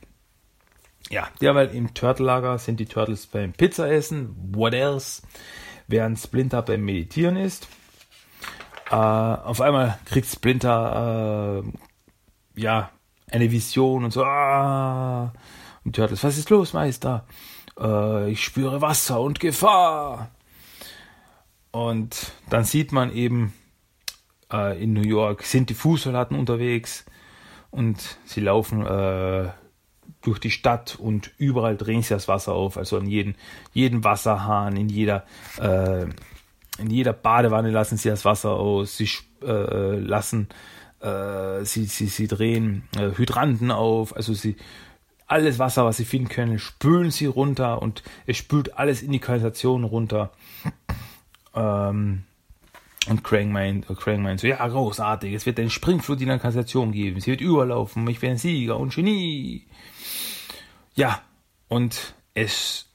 [1.09, 5.21] Ja, derweil im Turtle-Lager sind die Turtles beim Pizzaessen, what else,
[5.87, 7.67] während Splinter beim Meditieren ist.
[8.89, 11.63] Äh, auf einmal kriegt Splinter,
[12.55, 12.89] äh, ja,
[13.29, 15.33] eine Vision und so, ah,
[15.85, 17.25] und Turtles, was ist los, Meister?
[17.79, 20.31] Äh, ich spüre Wasser und Gefahr.
[21.71, 23.53] Und dann sieht man eben,
[24.51, 27.05] äh, in New York sind die Fußsoldaten unterwegs
[27.71, 29.49] und sie laufen äh,
[30.21, 33.35] durch die Stadt und überall drehen sie das Wasser auf, also an jeden,
[33.73, 35.25] jeden Wasserhahn, in jeder,
[35.59, 36.03] äh,
[36.77, 39.09] in jeder Badewanne lassen sie das Wasser aus, sie
[39.41, 40.47] äh, lassen,
[41.01, 44.55] äh, sie, sie, sie drehen äh, Hydranten auf, also sie
[45.27, 49.19] alles Wasser, was sie finden können, spülen sie runter und es spült alles in die
[49.19, 50.31] Kanalisation runter.
[51.55, 52.23] Ähm,
[53.07, 56.91] und Krang meint, Krang meint so, ja, großartig, es wird eine Springflut in der Kanalisation
[56.91, 59.67] geben, sie wird überlaufen, ich werde ein Sieger und Genie.
[60.95, 61.21] Ja,
[61.67, 62.87] und es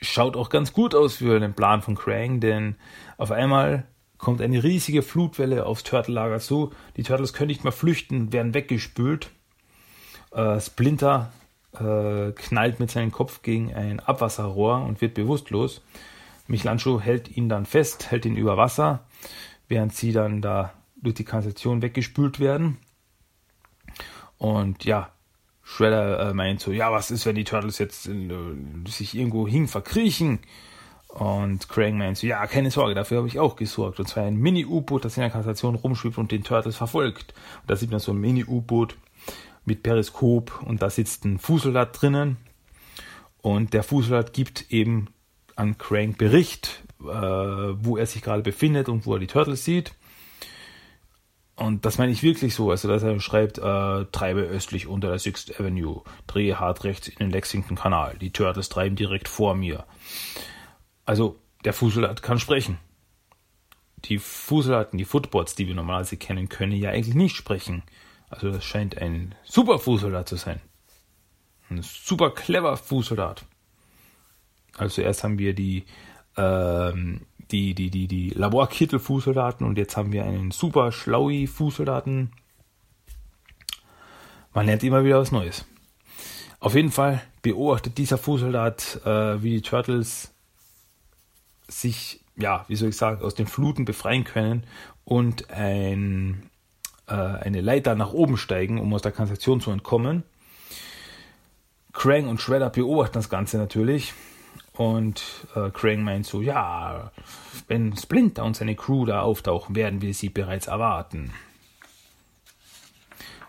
[0.00, 2.76] schaut auch ganz gut aus für den Plan von Krang, denn
[3.16, 3.86] auf einmal
[4.16, 6.72] kommt eine riesige Flutwelle aufs Turtle-Lager zu.
[6.96, 9.30] Die Turtles können nicht mehr flüchten, werden weggespült.
[10.32, 11.32] Äh, Splinter
[11.74, 15.82] äh, knallt mit seinem Kopf gegen ein Abwasserrohr und wird bewusstlos.
[16.46, 19.04] Michelangelo hält ihn dann fest, hält ihn über Wasser,
[19.68, 22.78] während sie dann da durch die Kanalisation weggespült werden.
[24.38, 25.10] Und ja,
[25.62, 28.28] Shredder äh, meint so, ja, was ist, wenn die Turtles jetzt äh,
[28.86, 30.38] sich irgendwo hin verkriechen?
[31.08, 33.98] Und Krang meint so, ja, keine Sorge, dafür habe ich auch gesorgt.
[33.98, 37.34] Und zwar ein Mini-U-Boot, das in der Kanalisation rumschwebt und den Turtles verfolgt.
[37.62, 38.96] Und da sieht man so ein Mini-U-Boot
[39.68, 42.36] mit Periskop und da sitzt ein Fußsoldat drinnen
[43.40, 45.08] und der Fußsoldat gibt eben
[45.54, 49.94] an Crank Bericht, äh, wo er sich gerade befindet und wo er die Turtles sieht.
[51.56, 55.18] Und das meine ich wirklich so, also dass er schreibt, äh, treibe östlich unter der
[55.18, 59.84] Sixth Avenue, drehe hart rechts in den Lexington Kanal, die Turtles treiben direkt vor mir.
[61.04, 62.78] Also der Fußsoldat kann sprechen.
[64.04, 67.82] Die Fußsoldaten, die Footbots, die wir normalerweise kennen, können ja eigentlich nicht sprechen.
[68.30, 70.60] Also das scheint ein super Fußsoldat zu sein.
[71.70, 73.44] Ein super clever Fußsoldat.
[74.76, 75.84] Also erst haben wir die,
[76.36, 82.32] ähm, die, die, die, die Laborkittel-Fußsoldaten und jetzt haben wir einen super schlaui Fußsoldaten.
[84.52, 85.66] Man lernt immer wieder was Neues.
[86.60, 90.34] Auf jeden Fall beobachtet dieser Fußsoldat, äh, wie die Turtles
[91.68, 94.64] sich, ja, wie soll ich sagen, aus den Fluten befreien können
[95.04, 96.50] und ein
[97.08, 100.22] äh, eine Leiter nach oben steigen, um aus der Kanalisation zu entkommen.
[101.92, 104.14] Krang und Shredder beobachten das Ganze natürlich.
[104.72, 105.22] Und
[105.56, 107.10] äh, Krang meint so, ja,
[107.66, 111.32] wenn Splinter und seine Crew da auftauchen, werden wir sie bereits erwarten.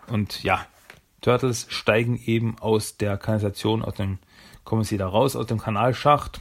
[0.08, 0.66] Und ja,
[1.20, 4.18] Turtles steigen eben aus der Kanalisation, aus dem,
[4.64, 6.40] kommen sie da raus aus dem Kanalschacht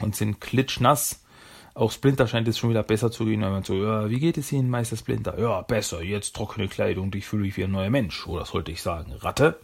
[0.00, 1.24] und sind klitschnass
[1.74, 3.42] auch Splinter scheint es schon wieder besser zu gehen.
[3.44, 5.38] Und so, ja, wie geht es Ihnen, Meister Splinter?
[5.38, 6.02] Ja, besser.
[6.02, 7.12] Jetzt trockene Kleidung.
[7.14, 8.26] Ich fühle mich wie ein neuer Mensch.
[8.26, 9.58] Oder sollte ich sagen, Ratte.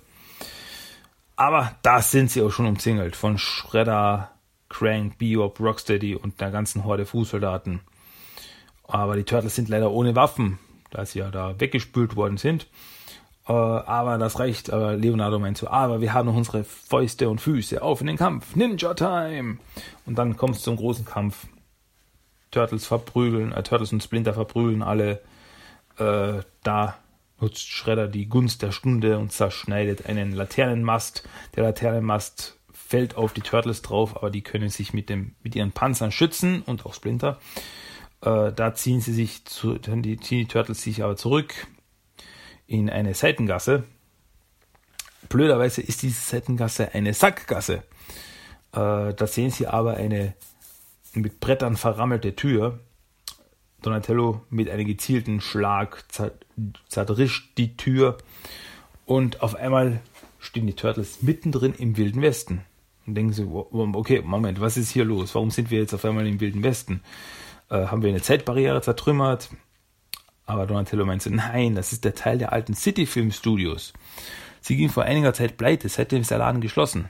[1.37, 3.17] Aber da sind sie auch schon umzingelt.
[3.17, 4.31] Von Shredder,
[4.69, 7.81] Crank, Biop, Rocksteady und der ganzen Horde Fußsoldaten.
[8.89, 10.59] Aber die Turtles sind leider ohne Waffen,
[10.91, 12.69] da sie ja da weggespült worden sind.
[13.49, 14.73] Äh, aber das reicht.
[14.73, 17.83] Aber Leonardo meint so, aber wir haben noch unsere Fäuste und Füße.
[17.83, 18.57] Auf in den Kampf.
[18.57, 19.59] Ninja Time.
[20.07, 21.47] Und dann kommt es zum großen Kampf.
[22.51, 25.21] Turtles verprügeln, äh, Turtles und Splinter verprügeln alle
[25.99, 26.99] äh, da
[27.41, 31.29] nutzt Shredder die Gunst der Stunde und zerschneidet einen Laternenmast.
[31.55, 35.73] Der Laternenmast fällt auf die Turtles drauf, aber die können sich mit, dem, mit ihren
[35.73, 37.39] Panzern schützen und auch Splinter.
[38.23, 41.67] Äh, da ziehen sie sich zu, die, ziehen die Turtles sich aber zurück
[42.67, 43.85] in eine Seitengasse.
[45.29, 47.83] Blöderweise ist diese Seitengasse eine Sackgasse.
[48.73, 50.35] Äh, da sehen sie aber eine
[51.23, 52.81] mit Brettern verrammelte Tür.
[53.83, 56.05] Donatello mit einem gezielten Schlag
[56.89, 58.19] zertrischt die Tür
[59.05, 60.01] und auf einmal
[60.39, 62.63] stehen die Turtles mittendrin im Wilden Westen.
[63.07, 65.35] Und denken sie, okay, Moment, was ist hier los?
[65.35, 67.03] Warum sind wir jetzt auf einmal im Wilden Westen?
[67.71, 69.51] Äh, haben wir eine Zeitbarriere zertrümmert?
[70.45, 73.93] Aber Donatello meinte, nein, das ist der Teil der alten City Film Studios.
[74.61, 77.09] Sie ging vor einiger Zeit pleite, seitdem ist der Laden geschlossen.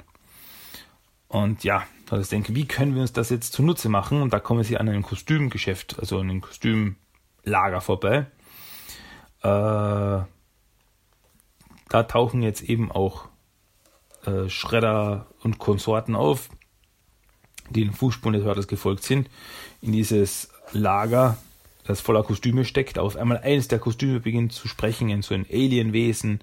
[1.28, 4.22] Und ja, also ich denke, wie können wir uns das jetzt zunutze machen?
[4.22, 8.26] Und da kommen sie an einem Kostümgeschäft, also an einem Kostümlager vorbei.
[9.42, 10.24] Äh,
[11.88, 13.28] da tauchen jetzt eben auch
[14.24, 16.48] äh, Schredder und Konsorten auf,
[17.70, 19.28] die den Fußspuren des Hörters gefolgt sind,
[19.80, 21.38] in dieses Lager,
[21.86, 22.98] das voller Kostüme steckt.
[22.98, 26.40] Auf einmal eines der Kostüme beginnt zu sprechen in so ein Alienwesen.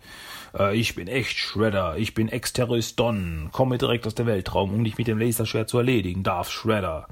[0.58, 4.84] Äh, ich bin echt Shredder, ich bin Ex-Terrorist Don, komme direkt aus der Weltraum, um
[4.84, 7.08] dich mit dem Laserschwert zu erledigen, darf Shredder.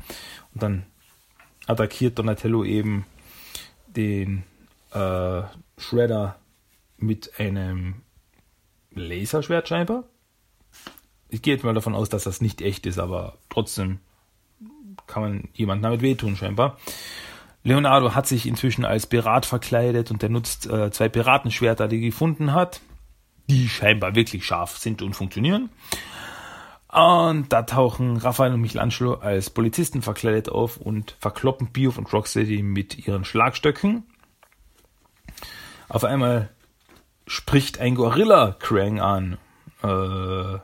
[0.53, 0.85] Und dann
[1.67, 3.05] attackiert Donatello eben
[3.87, 4.43] den
[4.91, 5.41] äh,
[5.77, 6.39] Shredder
[6.97, 8.01] mit einem
[8.93, 10.03] Laserschwert scheinbar.
[11.29, 13.99] Ich gehe jetzt mal davon aus, dass das nicht echt ist, aber trotzdem
[15.07, 16.77] kann man jemandem damit wehtun scheinbar.
[17.63, 22.09] Leonardo hat sich inzwischen als Pirat verkleidet und er nutzt äh, zwei Piratenschwerter, die er
[22.09, 22.81] gefunden hat,
[23.49, 25.69] die scheinbar wirklich scharf sind und funktionieren.
[26.91, 32.63] Und da tauchen Raphael und Michelangelo als Polizisten verkleidet auf und verkloppen Bioff und Rocksteady
[32.63, 34.03] mit ihren Schlagstöcken.
[35.87, 36.49] Auf einmal
[37.27, 39.37] spricht ein Gorilla Krang an.
[39.83, 40.57] Äh,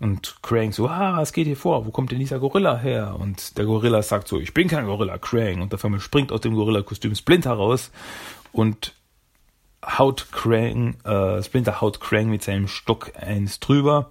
[0.00, 1.84] und Krang so, ah, was geht hier vor?
[1.84, 3.16] Wo kommt denn dieser Gorilla her?
[3.18, 5.60] Und der Gorilla sagt so, ich bin kein Gorilla, Krang.
[5.60, 7.90] Und auf einmal springt aus dem Gorilla-Kostüm Splinter raus
[8.52, 8.94] und
[9.84, 14.10] haut Krang, äh, Splinter haut Krang mit seinem Stock eins drüber.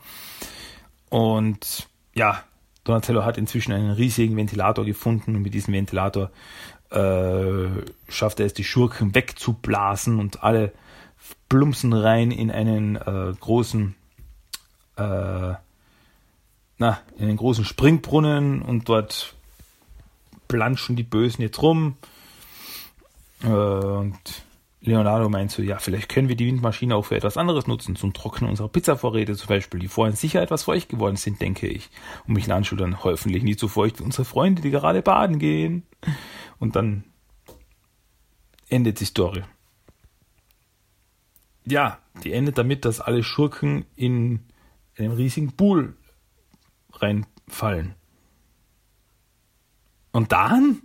[1.10, 2.44] Und ja,
[2.84, 6.32] Donatello hat inzwischen einen riesigen Ventilator gefunden und mit diesem Ventilator
[6.90, 7.68] äh,
[8.10, 10.74] schafft er es, die Schurken wegzublasen und alle
[11.50, 13.96] plumpsen rein in einen äh, großen
[14.98, 15.54] äh,
[16.78, 19.36] na, in den großen Springbrunnen und dort
[20.48, 21.98] planschen die Bösen jetzt rum.
[23.44, 24.20] Äh, und
[24.82, 28.14] Leonardo meint so, ja, vielleicht können wir die Windmaschine auch für etwas anderes nutzen, zum
[28.14, 31.90] Trocknen unserer Pizzavorräte zum Beispiel, die vorhin sicher etwas feucht geworden sind, denke ich.
[32.28, 35.84] Und Michelangelo dann hoffentlich nicht so feucht wie unsere Freunde, die gerade baden gehen.
[36.60, 37.04] Und dann
[38.70, 39.44] endet die Story.
[41.66, 44.46] Ja, die endet damit, dass alle Schurken in
[44.98, 45.96] einem riesigen Pool
[47.02, 47.96] reinfallen.
[50.12, 50.82] Und dann?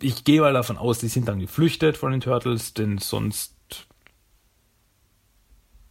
[0.00, 3.54] Ich gehe mal davon aus, die sind dann geflüchtet von den Turtles, denn sonst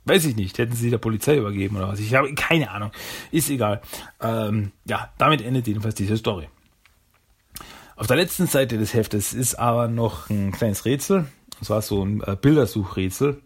[0.08, 2.00] weiß ich nicht, hätten sie der Polizei übergeben oder was.
[2.00, 2.92] Ich habe keine Ahnung.
[3.32, 3.82] Ist egal.
[4.22, 6.48] Ähm, ja, damit endet jedenfalls diese Story.
[7.96, 11.28] Auf der letzten Seite des Heftes ist aber noch ein kleines Rätsel.
[11.60, 13.42] Und zwar so ein äh, Bildersuchrätsel.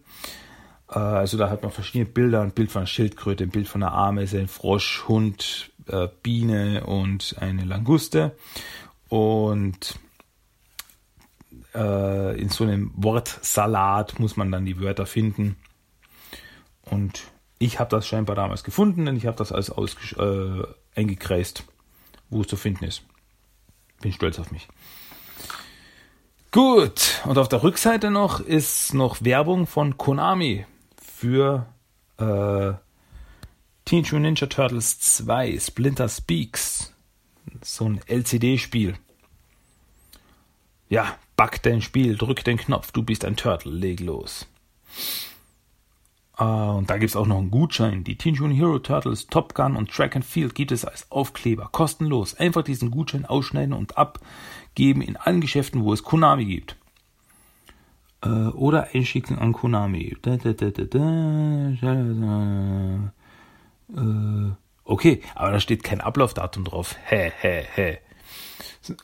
[0.92, 3.82] Äh, also da hat man verschiedene Bilder, ein Bild von einer Schildkröte, ein Bild von
[3.82, 8.36] einer Ameise, ein Frosch, Hund, äh, Biene und eine Languste.
[9.08, 9.98] Und
[11.74, 15.56] äh, in so einem Wortsalat muss man dann die Wörter finden.
[16.82, 17.24] Und
[17.58, 19.70] ich habe das scheinbar damals gefunden, denn ich habe das alles
[20.18, 20.62] äh,
[20.94, 21.64] eingekreist,
[22.28, 23.02] wo es zu finden ist.
[24.00, 24.68] Bin stolz auf mich.
[26.50, 30.66] Gut, und auf der Rückseite noch ist noch Werbung von Konami
[31.22, 31.66] für
[32.18, 32.74] äh,
[33.84, 36.92] Teenage Mutant Ninja Turtles 2 Splinter Speaks.
[37.62, 38.94] So ein LCD-Spiel.
[40.88, 44.48] Ja, back dein Spiel, drück den Knopf, du bist ein Turtle, leg los.
[46.40, 48.02] Uh, und da gibt es auch noch einen Gutschein.
[48.02, 51.68] Die Teenage Mutant Hero Turtles Top Gun und Track and Field gibt es als Aufkleber,
[51.70, 52.34] kostenlos.
[52.34, 56.76] Einfach diesen Gutschein ausschneiden und abgeben in allen Geschäften, wo es Konami gibt.
[58.22, 60.16] Äh, oder einschicken an Konami.
[60.22, 60.68] Da, da, da,
[63.94, 64.50] äh,
[64.84, 66.96] okay, aber da steht kein Ablaufdatum drauf.
[67.04, 67.98] Hä, hä, hä.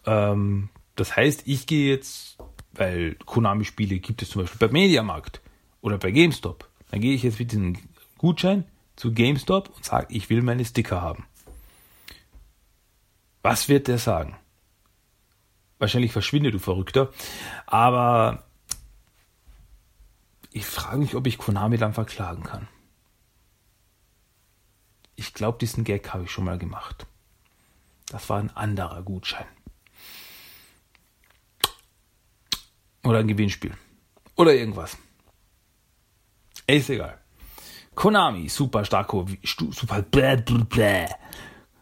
[0.07, 2.39] Ähm, das heißt, ich gehe jetzt,
[2.73, 5.41] weil Konami-Spiele gibt es zum Beispiel bei Mediamarkt
[5.81, 6.69] oder bei GameStop.
[6.91, 7.77] Dann gehe ich jetzt mit diesem
[8.19, 8.65] Gutschein
[8.97, 11.27] zu GameStop und sage, ich will meine Sticker haben.
[13.43, 14.37] Was wird der sagen?
[15.79, 17.11] Wahrscheinlich verschwinde du Verrückter.
[17.67, 18.48] Aber
[20.59, 22.67] Ich frage mich, ob ich Konami dann verklagen kann.
[25.15, 27.07] Ich glaube, diesen Gag habe ich schon mal gemacht.
[28.07, 29.47] Das war ein anderer Gutschein.
[33.05, 33.73] Oder ein Gewinnspiel.
[34.35, 34.99] Oder irgendwas.
[36.67, 37.19] Ist egal.
[37.95, 41.07] Konami, super starker, super, bläh, bläh,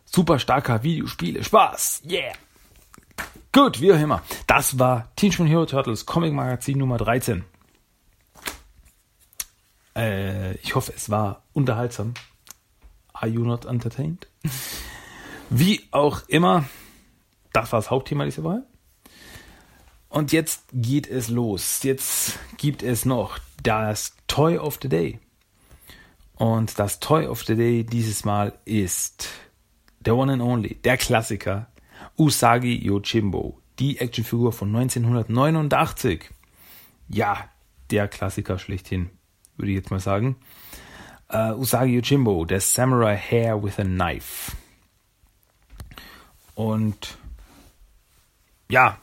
[0.05, 2.35] super starker Videospiele, Spaß, yeah.
[3.53, 4.23] Gut, wie auch immer.
[4.47, 7.43] Das war Teenage Mutant Hero Turtles Comic Magazin Nummer 13.
[9.97, 12.15] Äh, ich hoffe, es war unterhaltsam.
[13.15, 14.29] Are you not entertained?
[15.49, 16.67] Wie auch immer,
[17.53, 18.63] das war das Hauptthema dieser Woche.
[20.09, 21.83] Und jetzt geht es los.
[21.83, 25.19] Jetzt gibt es noch das Toy of the Day.
[26.35, 29.29] Und das Toy of the Day dieses Mal ist
[30.01, 31.69] der One and Only, der Klassiker
[32.19, 36.31] Usagi Yojimbo, die Actionfigur von 1989.
[37.09, 37.49] Ja,
[37.91, 39.11] der Klassiker schlechthin,
[39.57, 40.37] würde ich jetzt mal sagen.
[41.33, 44.53] Uh, Usagi Yojimbo, der Samurai Hair with a Knife.
[46.55, 47.19] Und
[48.71, 48.99] ja,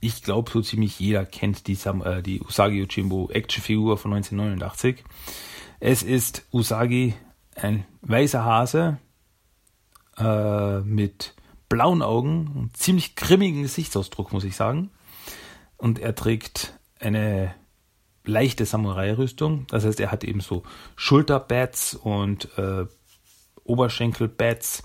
[0.00, 5.02] ich glaube, so ziemlich jeder kennt die, äh, die Usagi Yojimbo Actionfigur von 1989.
[5.80, 7.14] Es ist Usagi,
[7.56, 8.98] ein weißer Hase
[10.18, 11.34] äh, mit
[11.68, 14.90] blauen Augen, und ziemlich grimmigen Gesichtsausdruck, muss ich sagen.
[15.76, 17.54] Und er trägt eine
[18.24, 19.66] leichte Samurai-Rüstung.
[19.68, 20.62] Das heißt, er hat eben so
[20.96, 22.86] Schulterbats und äh,
[23.64, 24.82] Oberschenkelbats,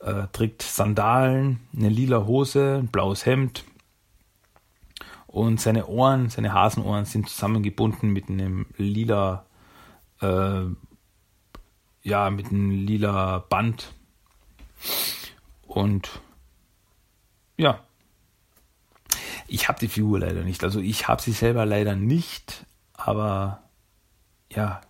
[0.00, 3.64] äh, trägt Sandalen, eine lila Hose, ein blaues Hemd,
[5.36, 9.44] und seine Ohren, seine Hasenohren sind zusammengebunden mit einem lila,
[10.22, 10.62] äh,
[12.02, 13.92] ja, mit einem lila Band.
[15.66, 16.22] Und
[17.58, 17.84] ja,
[19.48, 20.64] ich habe die Figur leider nicht.
[20.64, 23.62] Also ich habe sie selber leider nicht, aber
[24.50, 24.80] ja,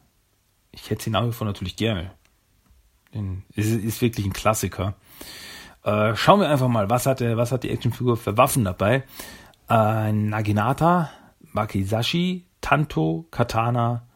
[0.73, 2.13] ich hätte sie nach wie vor natürlich gerne.
[3.15, 4.95] Denn es ist wirklich ein Klassiker.
[5.83, 9.05] Äh, schauen wir einfach mal, was hat, der, was hat die Actionfigur für Waffen dabei?
[9.69, 11.11] äh, Naginata,
[11.53, 14.07] Makizashi, Tanto, Katana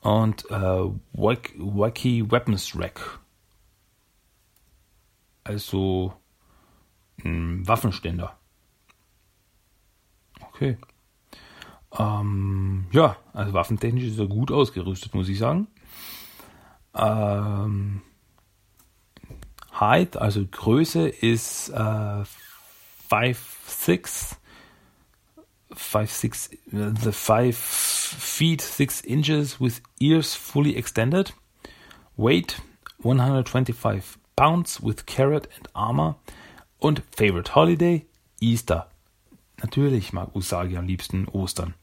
[0.00, 3.20] und äh, Wacky Weapons Rack.
[5.44, 6.12] Also
[7.24, 8.37] Waffenständer.
[10.58, 10.76] Okay.
[11.96, 15.68] Ähm, ja, also waffentechnisch ist er gut ausgerüstet, muss ich sagen.
[16.94, 18.02] Ähm,
[19.78, 22.24] Height, also Größe ist äh,
[23.08, 24.36] 5'6
[25.76, 31.32] five the five feet six inches with ears fully extended.
[32.16, 32.60] Weight
[33.04, 36.16] 125 pounds with carrot and armor.
[36.80, 38.06] Und Favorite Holiday
[38.40, 38.88] Easter.
[39.60, 41.74] Natürlich mag Usagi am liebsten Ostern.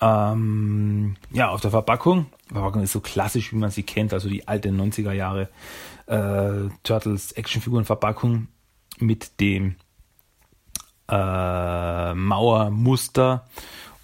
[0.00, 2.26] Ähm, ja, auf der Verpackung.
[2.50, 5.48] Die Verpackung ist so klassisch, wie man sie kennt, also die alte 90er Jahre
[6.06, 8.48] äh, Turtles Actionfiguren Verpackung
[8.98, 9.76] mit dem
[11.08, 13.46] äh, Mauermuster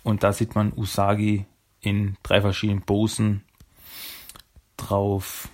[0.03, 1.47] und da sieht man Usagi
[1.81, 3.43] in drei verschiedenen Posen
[4.77, 5.49] drauf.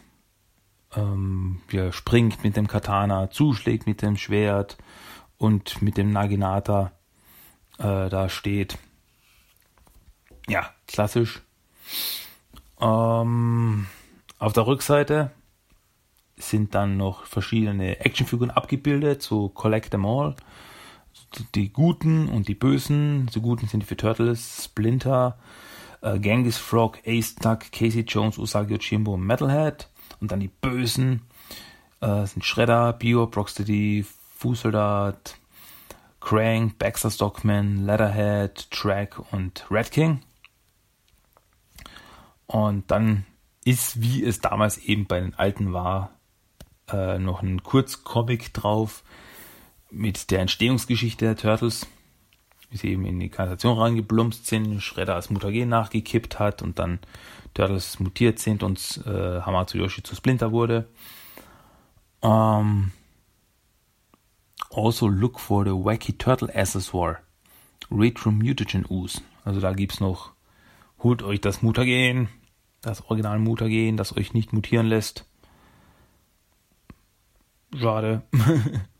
[0.94, 4.76] Ähm, ja, springt mit dem Katana, zuschlägt mit dem Schwert
[5.38, 6.92] und mit dem Naginata
[7.78, 8.78] äh, da steht.
[10.48, 11.42] Ja, klassisch.
[12.80, 13.86] Ähm,
[14.38, 15.30] auf der Rückseite
[16.36, 20.36] sind dann noch verschiedene Actionfiguren abgebildet, so Collect Them All
[21.54, 23.28] die Guten und die Bösen.
[23.34, 25.38] Die Guten sind die für Turtles, Splinter,
[26.02, 29.88] äh, Genghis Frog, Ace Duck, Casey Jones, Usagi Yojimbo Metalhead.
[30.20, 31.22] Und dann die Bösen
[32.00, 34.06] äh, sind Shredder, Bio, Brocksteady,
[34.36, 35.36] Fußsoldat,
[36.20, 40.22] Crank, Baxter Stockman, Leatherhead, Track und Red King.
[42.46, 43.24] Und dann
[43.64, 46.10] ist, wie es damals eben bei den alten war,
[46.88, 49.02] äh, noch ein Kurzcomic drauf,
[49.90, 51.86] mit der Entstehungsgeschichte der Turtles,
[52.70, 56.98] wie sie eben in die Kanalisation reingeplumpst sind, Shredder als Mutagen nachgekippt hat und dann
[57.54, 60.88] Turtles mutiert sind und äh, Hamato Yoshi zu Splinter wurde.
[62.22, 62.92] Ähm,
[64.76, 67.18] also look for the Wacky Turtle Accessoire.
[67.90, 69.22] Retro Mutagen Ooze.
[69.44, 70.32] Also da gibt's noch,
[71.02, 72.28] holt euch das Mutagen,
[72.82, 75.24] das Original Mutagen, das euch nicht mutieren lässt.
[77.74, 78.22] Schade.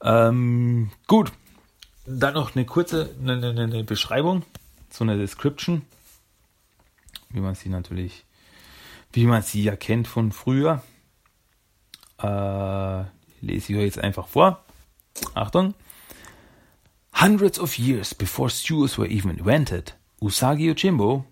[0.00, 1.32] Ähm, gut.
[2.06, 4.44] Dann noch eine kurze eine, eine, eine Beschreibung,
[4.88, 5.82] so eine Description,
[7.28, 8.24] wie man sie natürlich,
[9.12, 10.82] wie man sie ja kennt von früher.
[12.18, 13.04] Äh,
[13.40, 14.64] lese ich euch jetzt einfach vor.
[15.34, 15.74] Achtung.
[17.12, 21.24] Hundreds of years before sewers were even invented, Usagi Yojimbo,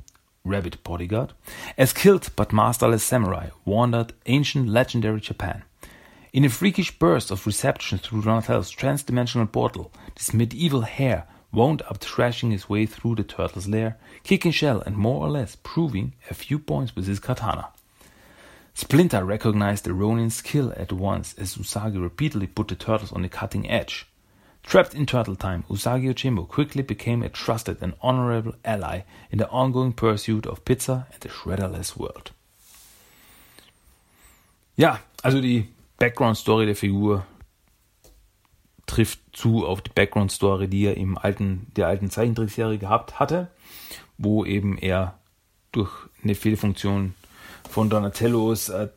[0.44, 1.32] rabbit bodyguard,
[1.78, 5.62] as skilled but masterless samurai, wandered ancient legendary Japan.
[6.32, 11.98] In a freakish burst of reception through Donatello's transdimensional portal, this medieval hare wound up
[11.98, 16.34] thrashing his way through the turtle's lair, kicking shell and more or less proving a
[16.34, 17.68] few points with his katana.
[18.76, 23.28] Splinter recognized the Ronin's skill at once as Usagi repeatedly put the turtles on the
[23.30, 24.06] cutting edge.
[24.62, 29.48] Trapped in turtle time, Usagi Yojimbo quickly became a trusted and honorable ally in the
[29.48, 32.32] ongoing pursuit of Pizza and the Shredderless World.
[34.76, 37.24] Ja, also die Background Story der Figur
[38.84, 43.50] trifft zu auf die Background Story, die er im alten, der alten Zeichentrickserie gehabt hatte,
[44.18, 45.18] wo eben er
[45.72, 47.14] durch eine Fehlfunktion
[47.70, 48.88] von Donatellos äh,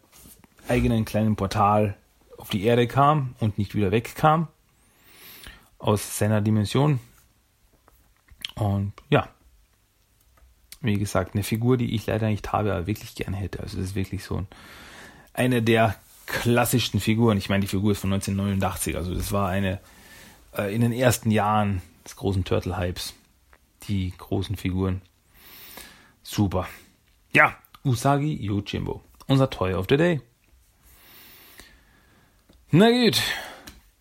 [0.68, 1.96] eigenen kleinen Portal
[2.38, 4.48] auf die Erde kam und nicht wieder wegkam
[5.78, 7.00] aus seiner Dimension.
[8.56, 9.30] Und ja,
[10.82, 13.62] wie gesagt, eine Figur, die ich leider nicht habe, aber wirklich gerne hätte.
[13.62, 14.48] Also das ist wirklich so ein,
[15.34, 15.96] eine der
[16.26, 17.38] klassischsten Figuren.
[17.38, 19.80] Ich meine, die Figur ist von 1989, also das war eine
[20.56, 23.14] äh, in den ersten Jahren des großen Turtle-Hypes.
[23.88, 25.02] Die großen Figuren.
[26.22, 26.68] Super.
[27.34, 29.02] Ja, Usagi Yojimbo.
[29.28, 30.22] Unser Toy of the Day.
[32.72, 33.22] Na gut,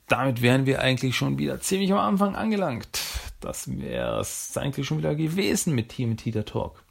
[0.09, 3.01] damit wären wir eigentlich schon wieder ziemlich am Anfang angelangt.
[3.41, 6.83] Das wäre es eigentlich schon wieder gewesen mit TMT der Talk.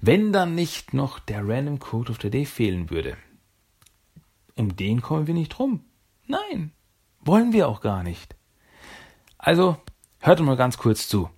[0.00, 3.16] Wenn dann nicht noch der Random Code of the Day fehlen würde.
[4.54, 5.84] Um den kommen wir nicht rum.
[6.26, 6.72] Nein,
[7.20, 8.36] wollen wir auch gar nicht.
[9.38, 9.76] Also,
[10.20, 11.30] hört mal ganz kurz zu.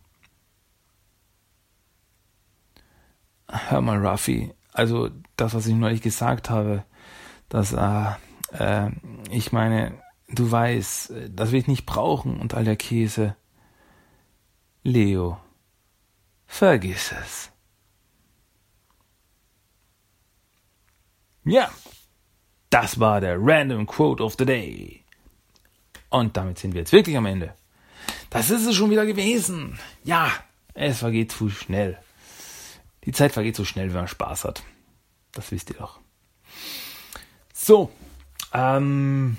[3.49, 6.85] Hör mal, Ruffy, also das, was ich neulich gesagt habe,
[7.49, 8.11] dass äh,
[8.59, 8.91] äh,
[9.31, 9.95] ich meine,
[10.29, 13.37] du weißt, das will ich nicht brauchen und all der Käse.
[14.83, 15.39] Leo,
[16.47, 17.51] vergiss es.
[21.45, 21.71] Ja,
[22.69, 25.05] das war der Random Quote of the Day.
[26.11, 27.55] Und damit sind wir jetzt wirklich am Ende.
[28.29, 29.79] Das ist es schon wieder gewesen.
[30.03, 30.31] Ja,
[30.75, 31.99] es vergeht zu schnell.
[33.07, 34.63] Die Zeit vergeht so schnell, wenn man Spaß hat.
[35.33, 36.01] Das wisst ihr doch.
[37.53, 37.91] So,
[38.53, 39.37] ähm,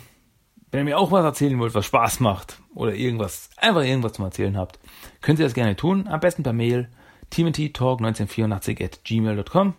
[0.72, 4.26] wenn ihr mir auch was erzählen wollt, was Spaß macht oder irgendwas, einfach irgendwas zum
[4.26, 4.80] Erzählen habt,
[5.22, 6.07] könnt ihr das gerne tun.
[6.07, 6.89] Am besten per Mail
[7.32, 9.74] tmttalk1984 at gmail.com.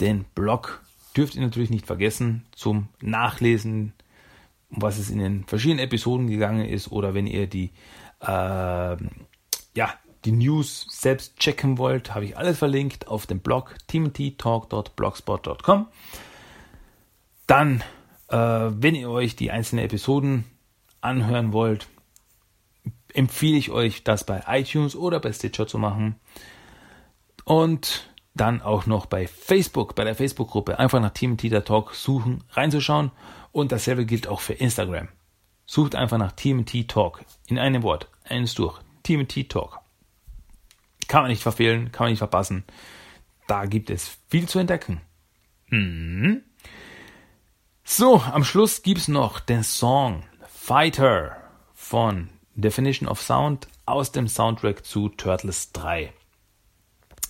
[0.00, 0.82] Den Blog
[1.16, 3.94] dürft ihr natürlich nicht vergessen zum Nachlesen
[4.70, 7.70] was es in den verschiedenen Episoden gegangen ist oder wenn ihr die,
[8.20, 8.26] äh,
[9.74, 9.94] ja,
[10.28, 15.86] die News selbst checken wollt, habe ich alles verlinkt auf dem Blog timothytalk.blogspot.com.
[17.46, 17.82] Dann,
[18.28, 20.44] äh, wenn ihr euch die einzelnen Episoden
[21.00, 21.88] anhören wollt,
[23.14, 26.16] empfehle ich euch, das bei iTunes oder bei Stitcher zu machen.
[27.44, 32.44] Und dann auch noch bei Facebook, bei der Facebook-Gruppe, einfach nach Team Tita Talk suchen,
[32.50, 33.12] reinzuschauen
[33.50, 35.08] und dasselbe gilt auch für Instagram.
[35.64, 37.24] Sucht einfach nach TMT Talk.
[37.46, 38.10] In einem Wort.
[38.24, 38.78] Eines durch.
[39.04, 39.80] TMT Talk.
[41.08, 42.64] Kann man nicht verfehlen, kann man nicht verpassen.
[43.48, 45.00] Da gibt es viel zu entdecken.
[45.68, 46.42] Mhm.
[47.82, 51.36] So, am Schluss gibt es noch den Song Fighter
[51.74, 56.12] von Definition of Sound aus dem Soundtrack zu Turtles 3.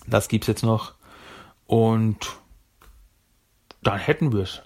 [0.05, 0.93] Das gibt es jetzt noch.
[1.65, 2.37] Und
[3.81, 4.61] dann hätten wir es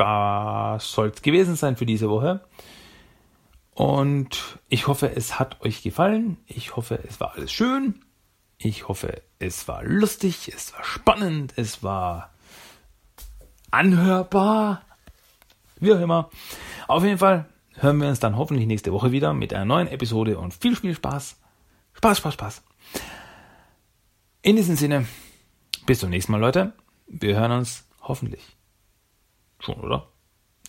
[0.00, 2.40] das soll es gewesen sein für diese Woche.
[3.74, 6.38] Und ich hoffe, es hat euch gefallen.
[6.46, 8.02] Ich hoffe, es war alles schön.
[8.62, 12.30] Ich hoffe, es war lustig, es war spannend, es war
[13.70, 14.82] anhörbar.
[15.76, 16.28] Wie auch immer.
[16.86, 17.46] Auf jeden Fall
[17.76, 20.94] hören wir uns dann hoffentlich nächste Woche wieder mit einer neuen Episode und viel, viel
[20.94, 21.36] Spaß.
[21.94, 22.62] Spaß, Spaß, Spaß.
[24.42, 25.06] In diesem Sinne,
[25.86, 26.74] bis zum nächsten Mal, Leute.
[27.06, 28.42] Wir hören uns hoffentlich.
[29.58, 30.06] Schon, oder?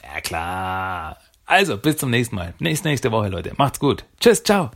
[0.02, 1.18] Ja, klar.
[1.46, 2.54] Also, bis zum nächsten Mal.
[2.60, 3.54] Nächste, nächste Woche, Leute.
[3.58, 4.06] Macht's gut.
[4.22, 4.72] Tschüss, ciao.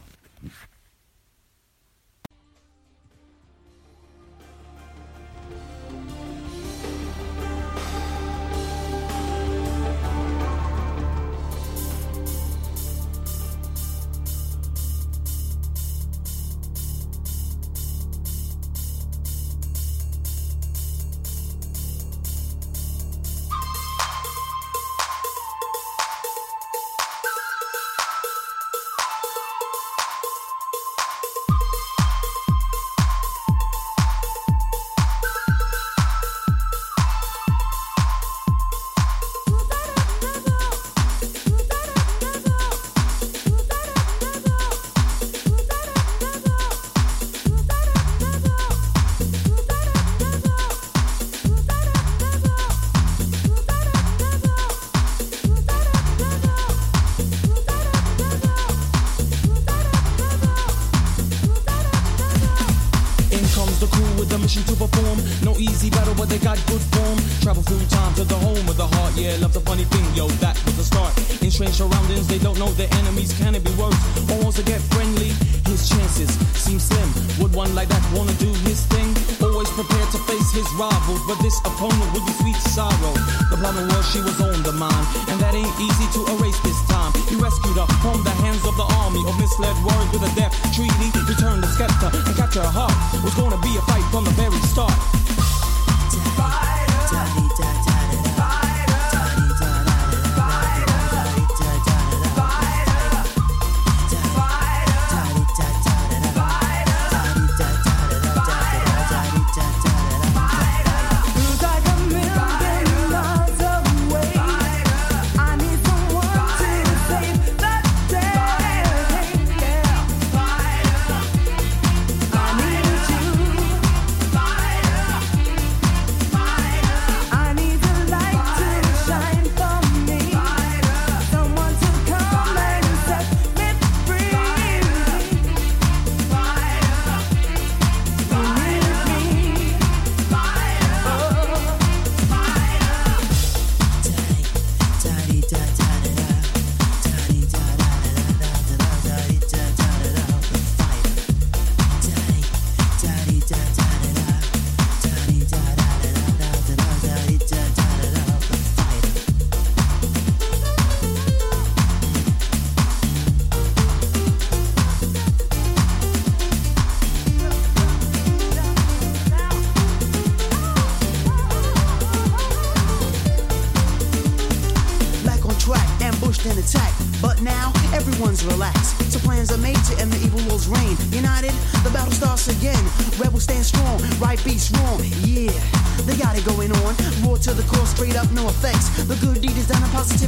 [64.88, 65.20] Perform.
[65.44, 67.18] No easy battle, but they got good form.
[67.42, 69.14] Travel through time to the home of the heart.
[69.16, 70.28] Yeah, love the funny thing, yo.
[70.44, 71.14] That was the start.
[71.42, 73.34] In strange surroundings, they don't know their enemies.
[73.40, 73.98] Can it be worse?
[74.30, 75.32] Or wants to get friendly?
[75.66, 77.10] His chances seem slim.
[77.40, 79.35] Would one like that wanna do his thing?
[79.66, 83.14] Always prepared to face his rivals, but this opponent would be sweet sorrow.
[83.50, 86.80] The problem was she was on the mind, and that ain't easy to erase this
[86.86, 87.12] time.
[87.26, 90.54] He rescued her from the hands of the army of misled words with a death
[90.76, 91.10] treaty.
[91.26, 92.94] Returned the scepter and capture her heart.
[93.24, 94.94] Was gonna be a fight from the very start.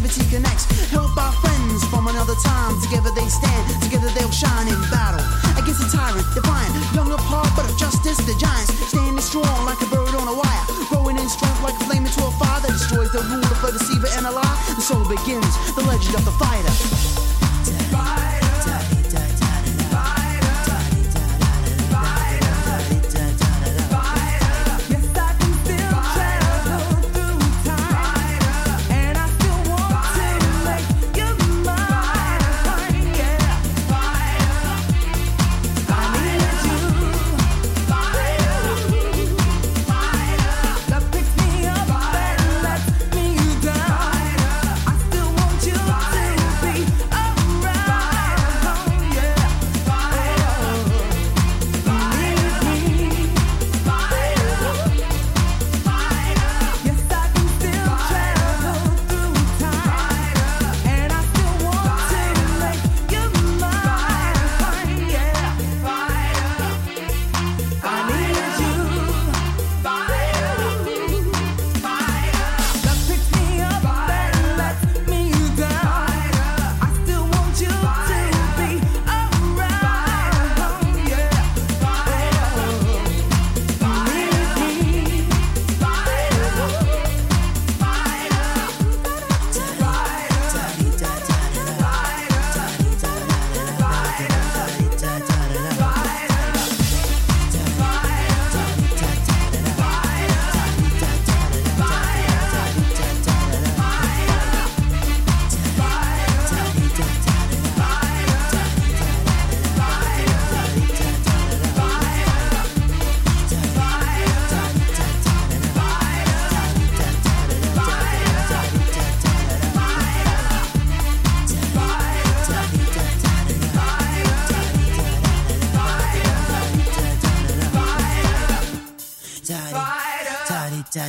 [0.08, 0.57] 几个耐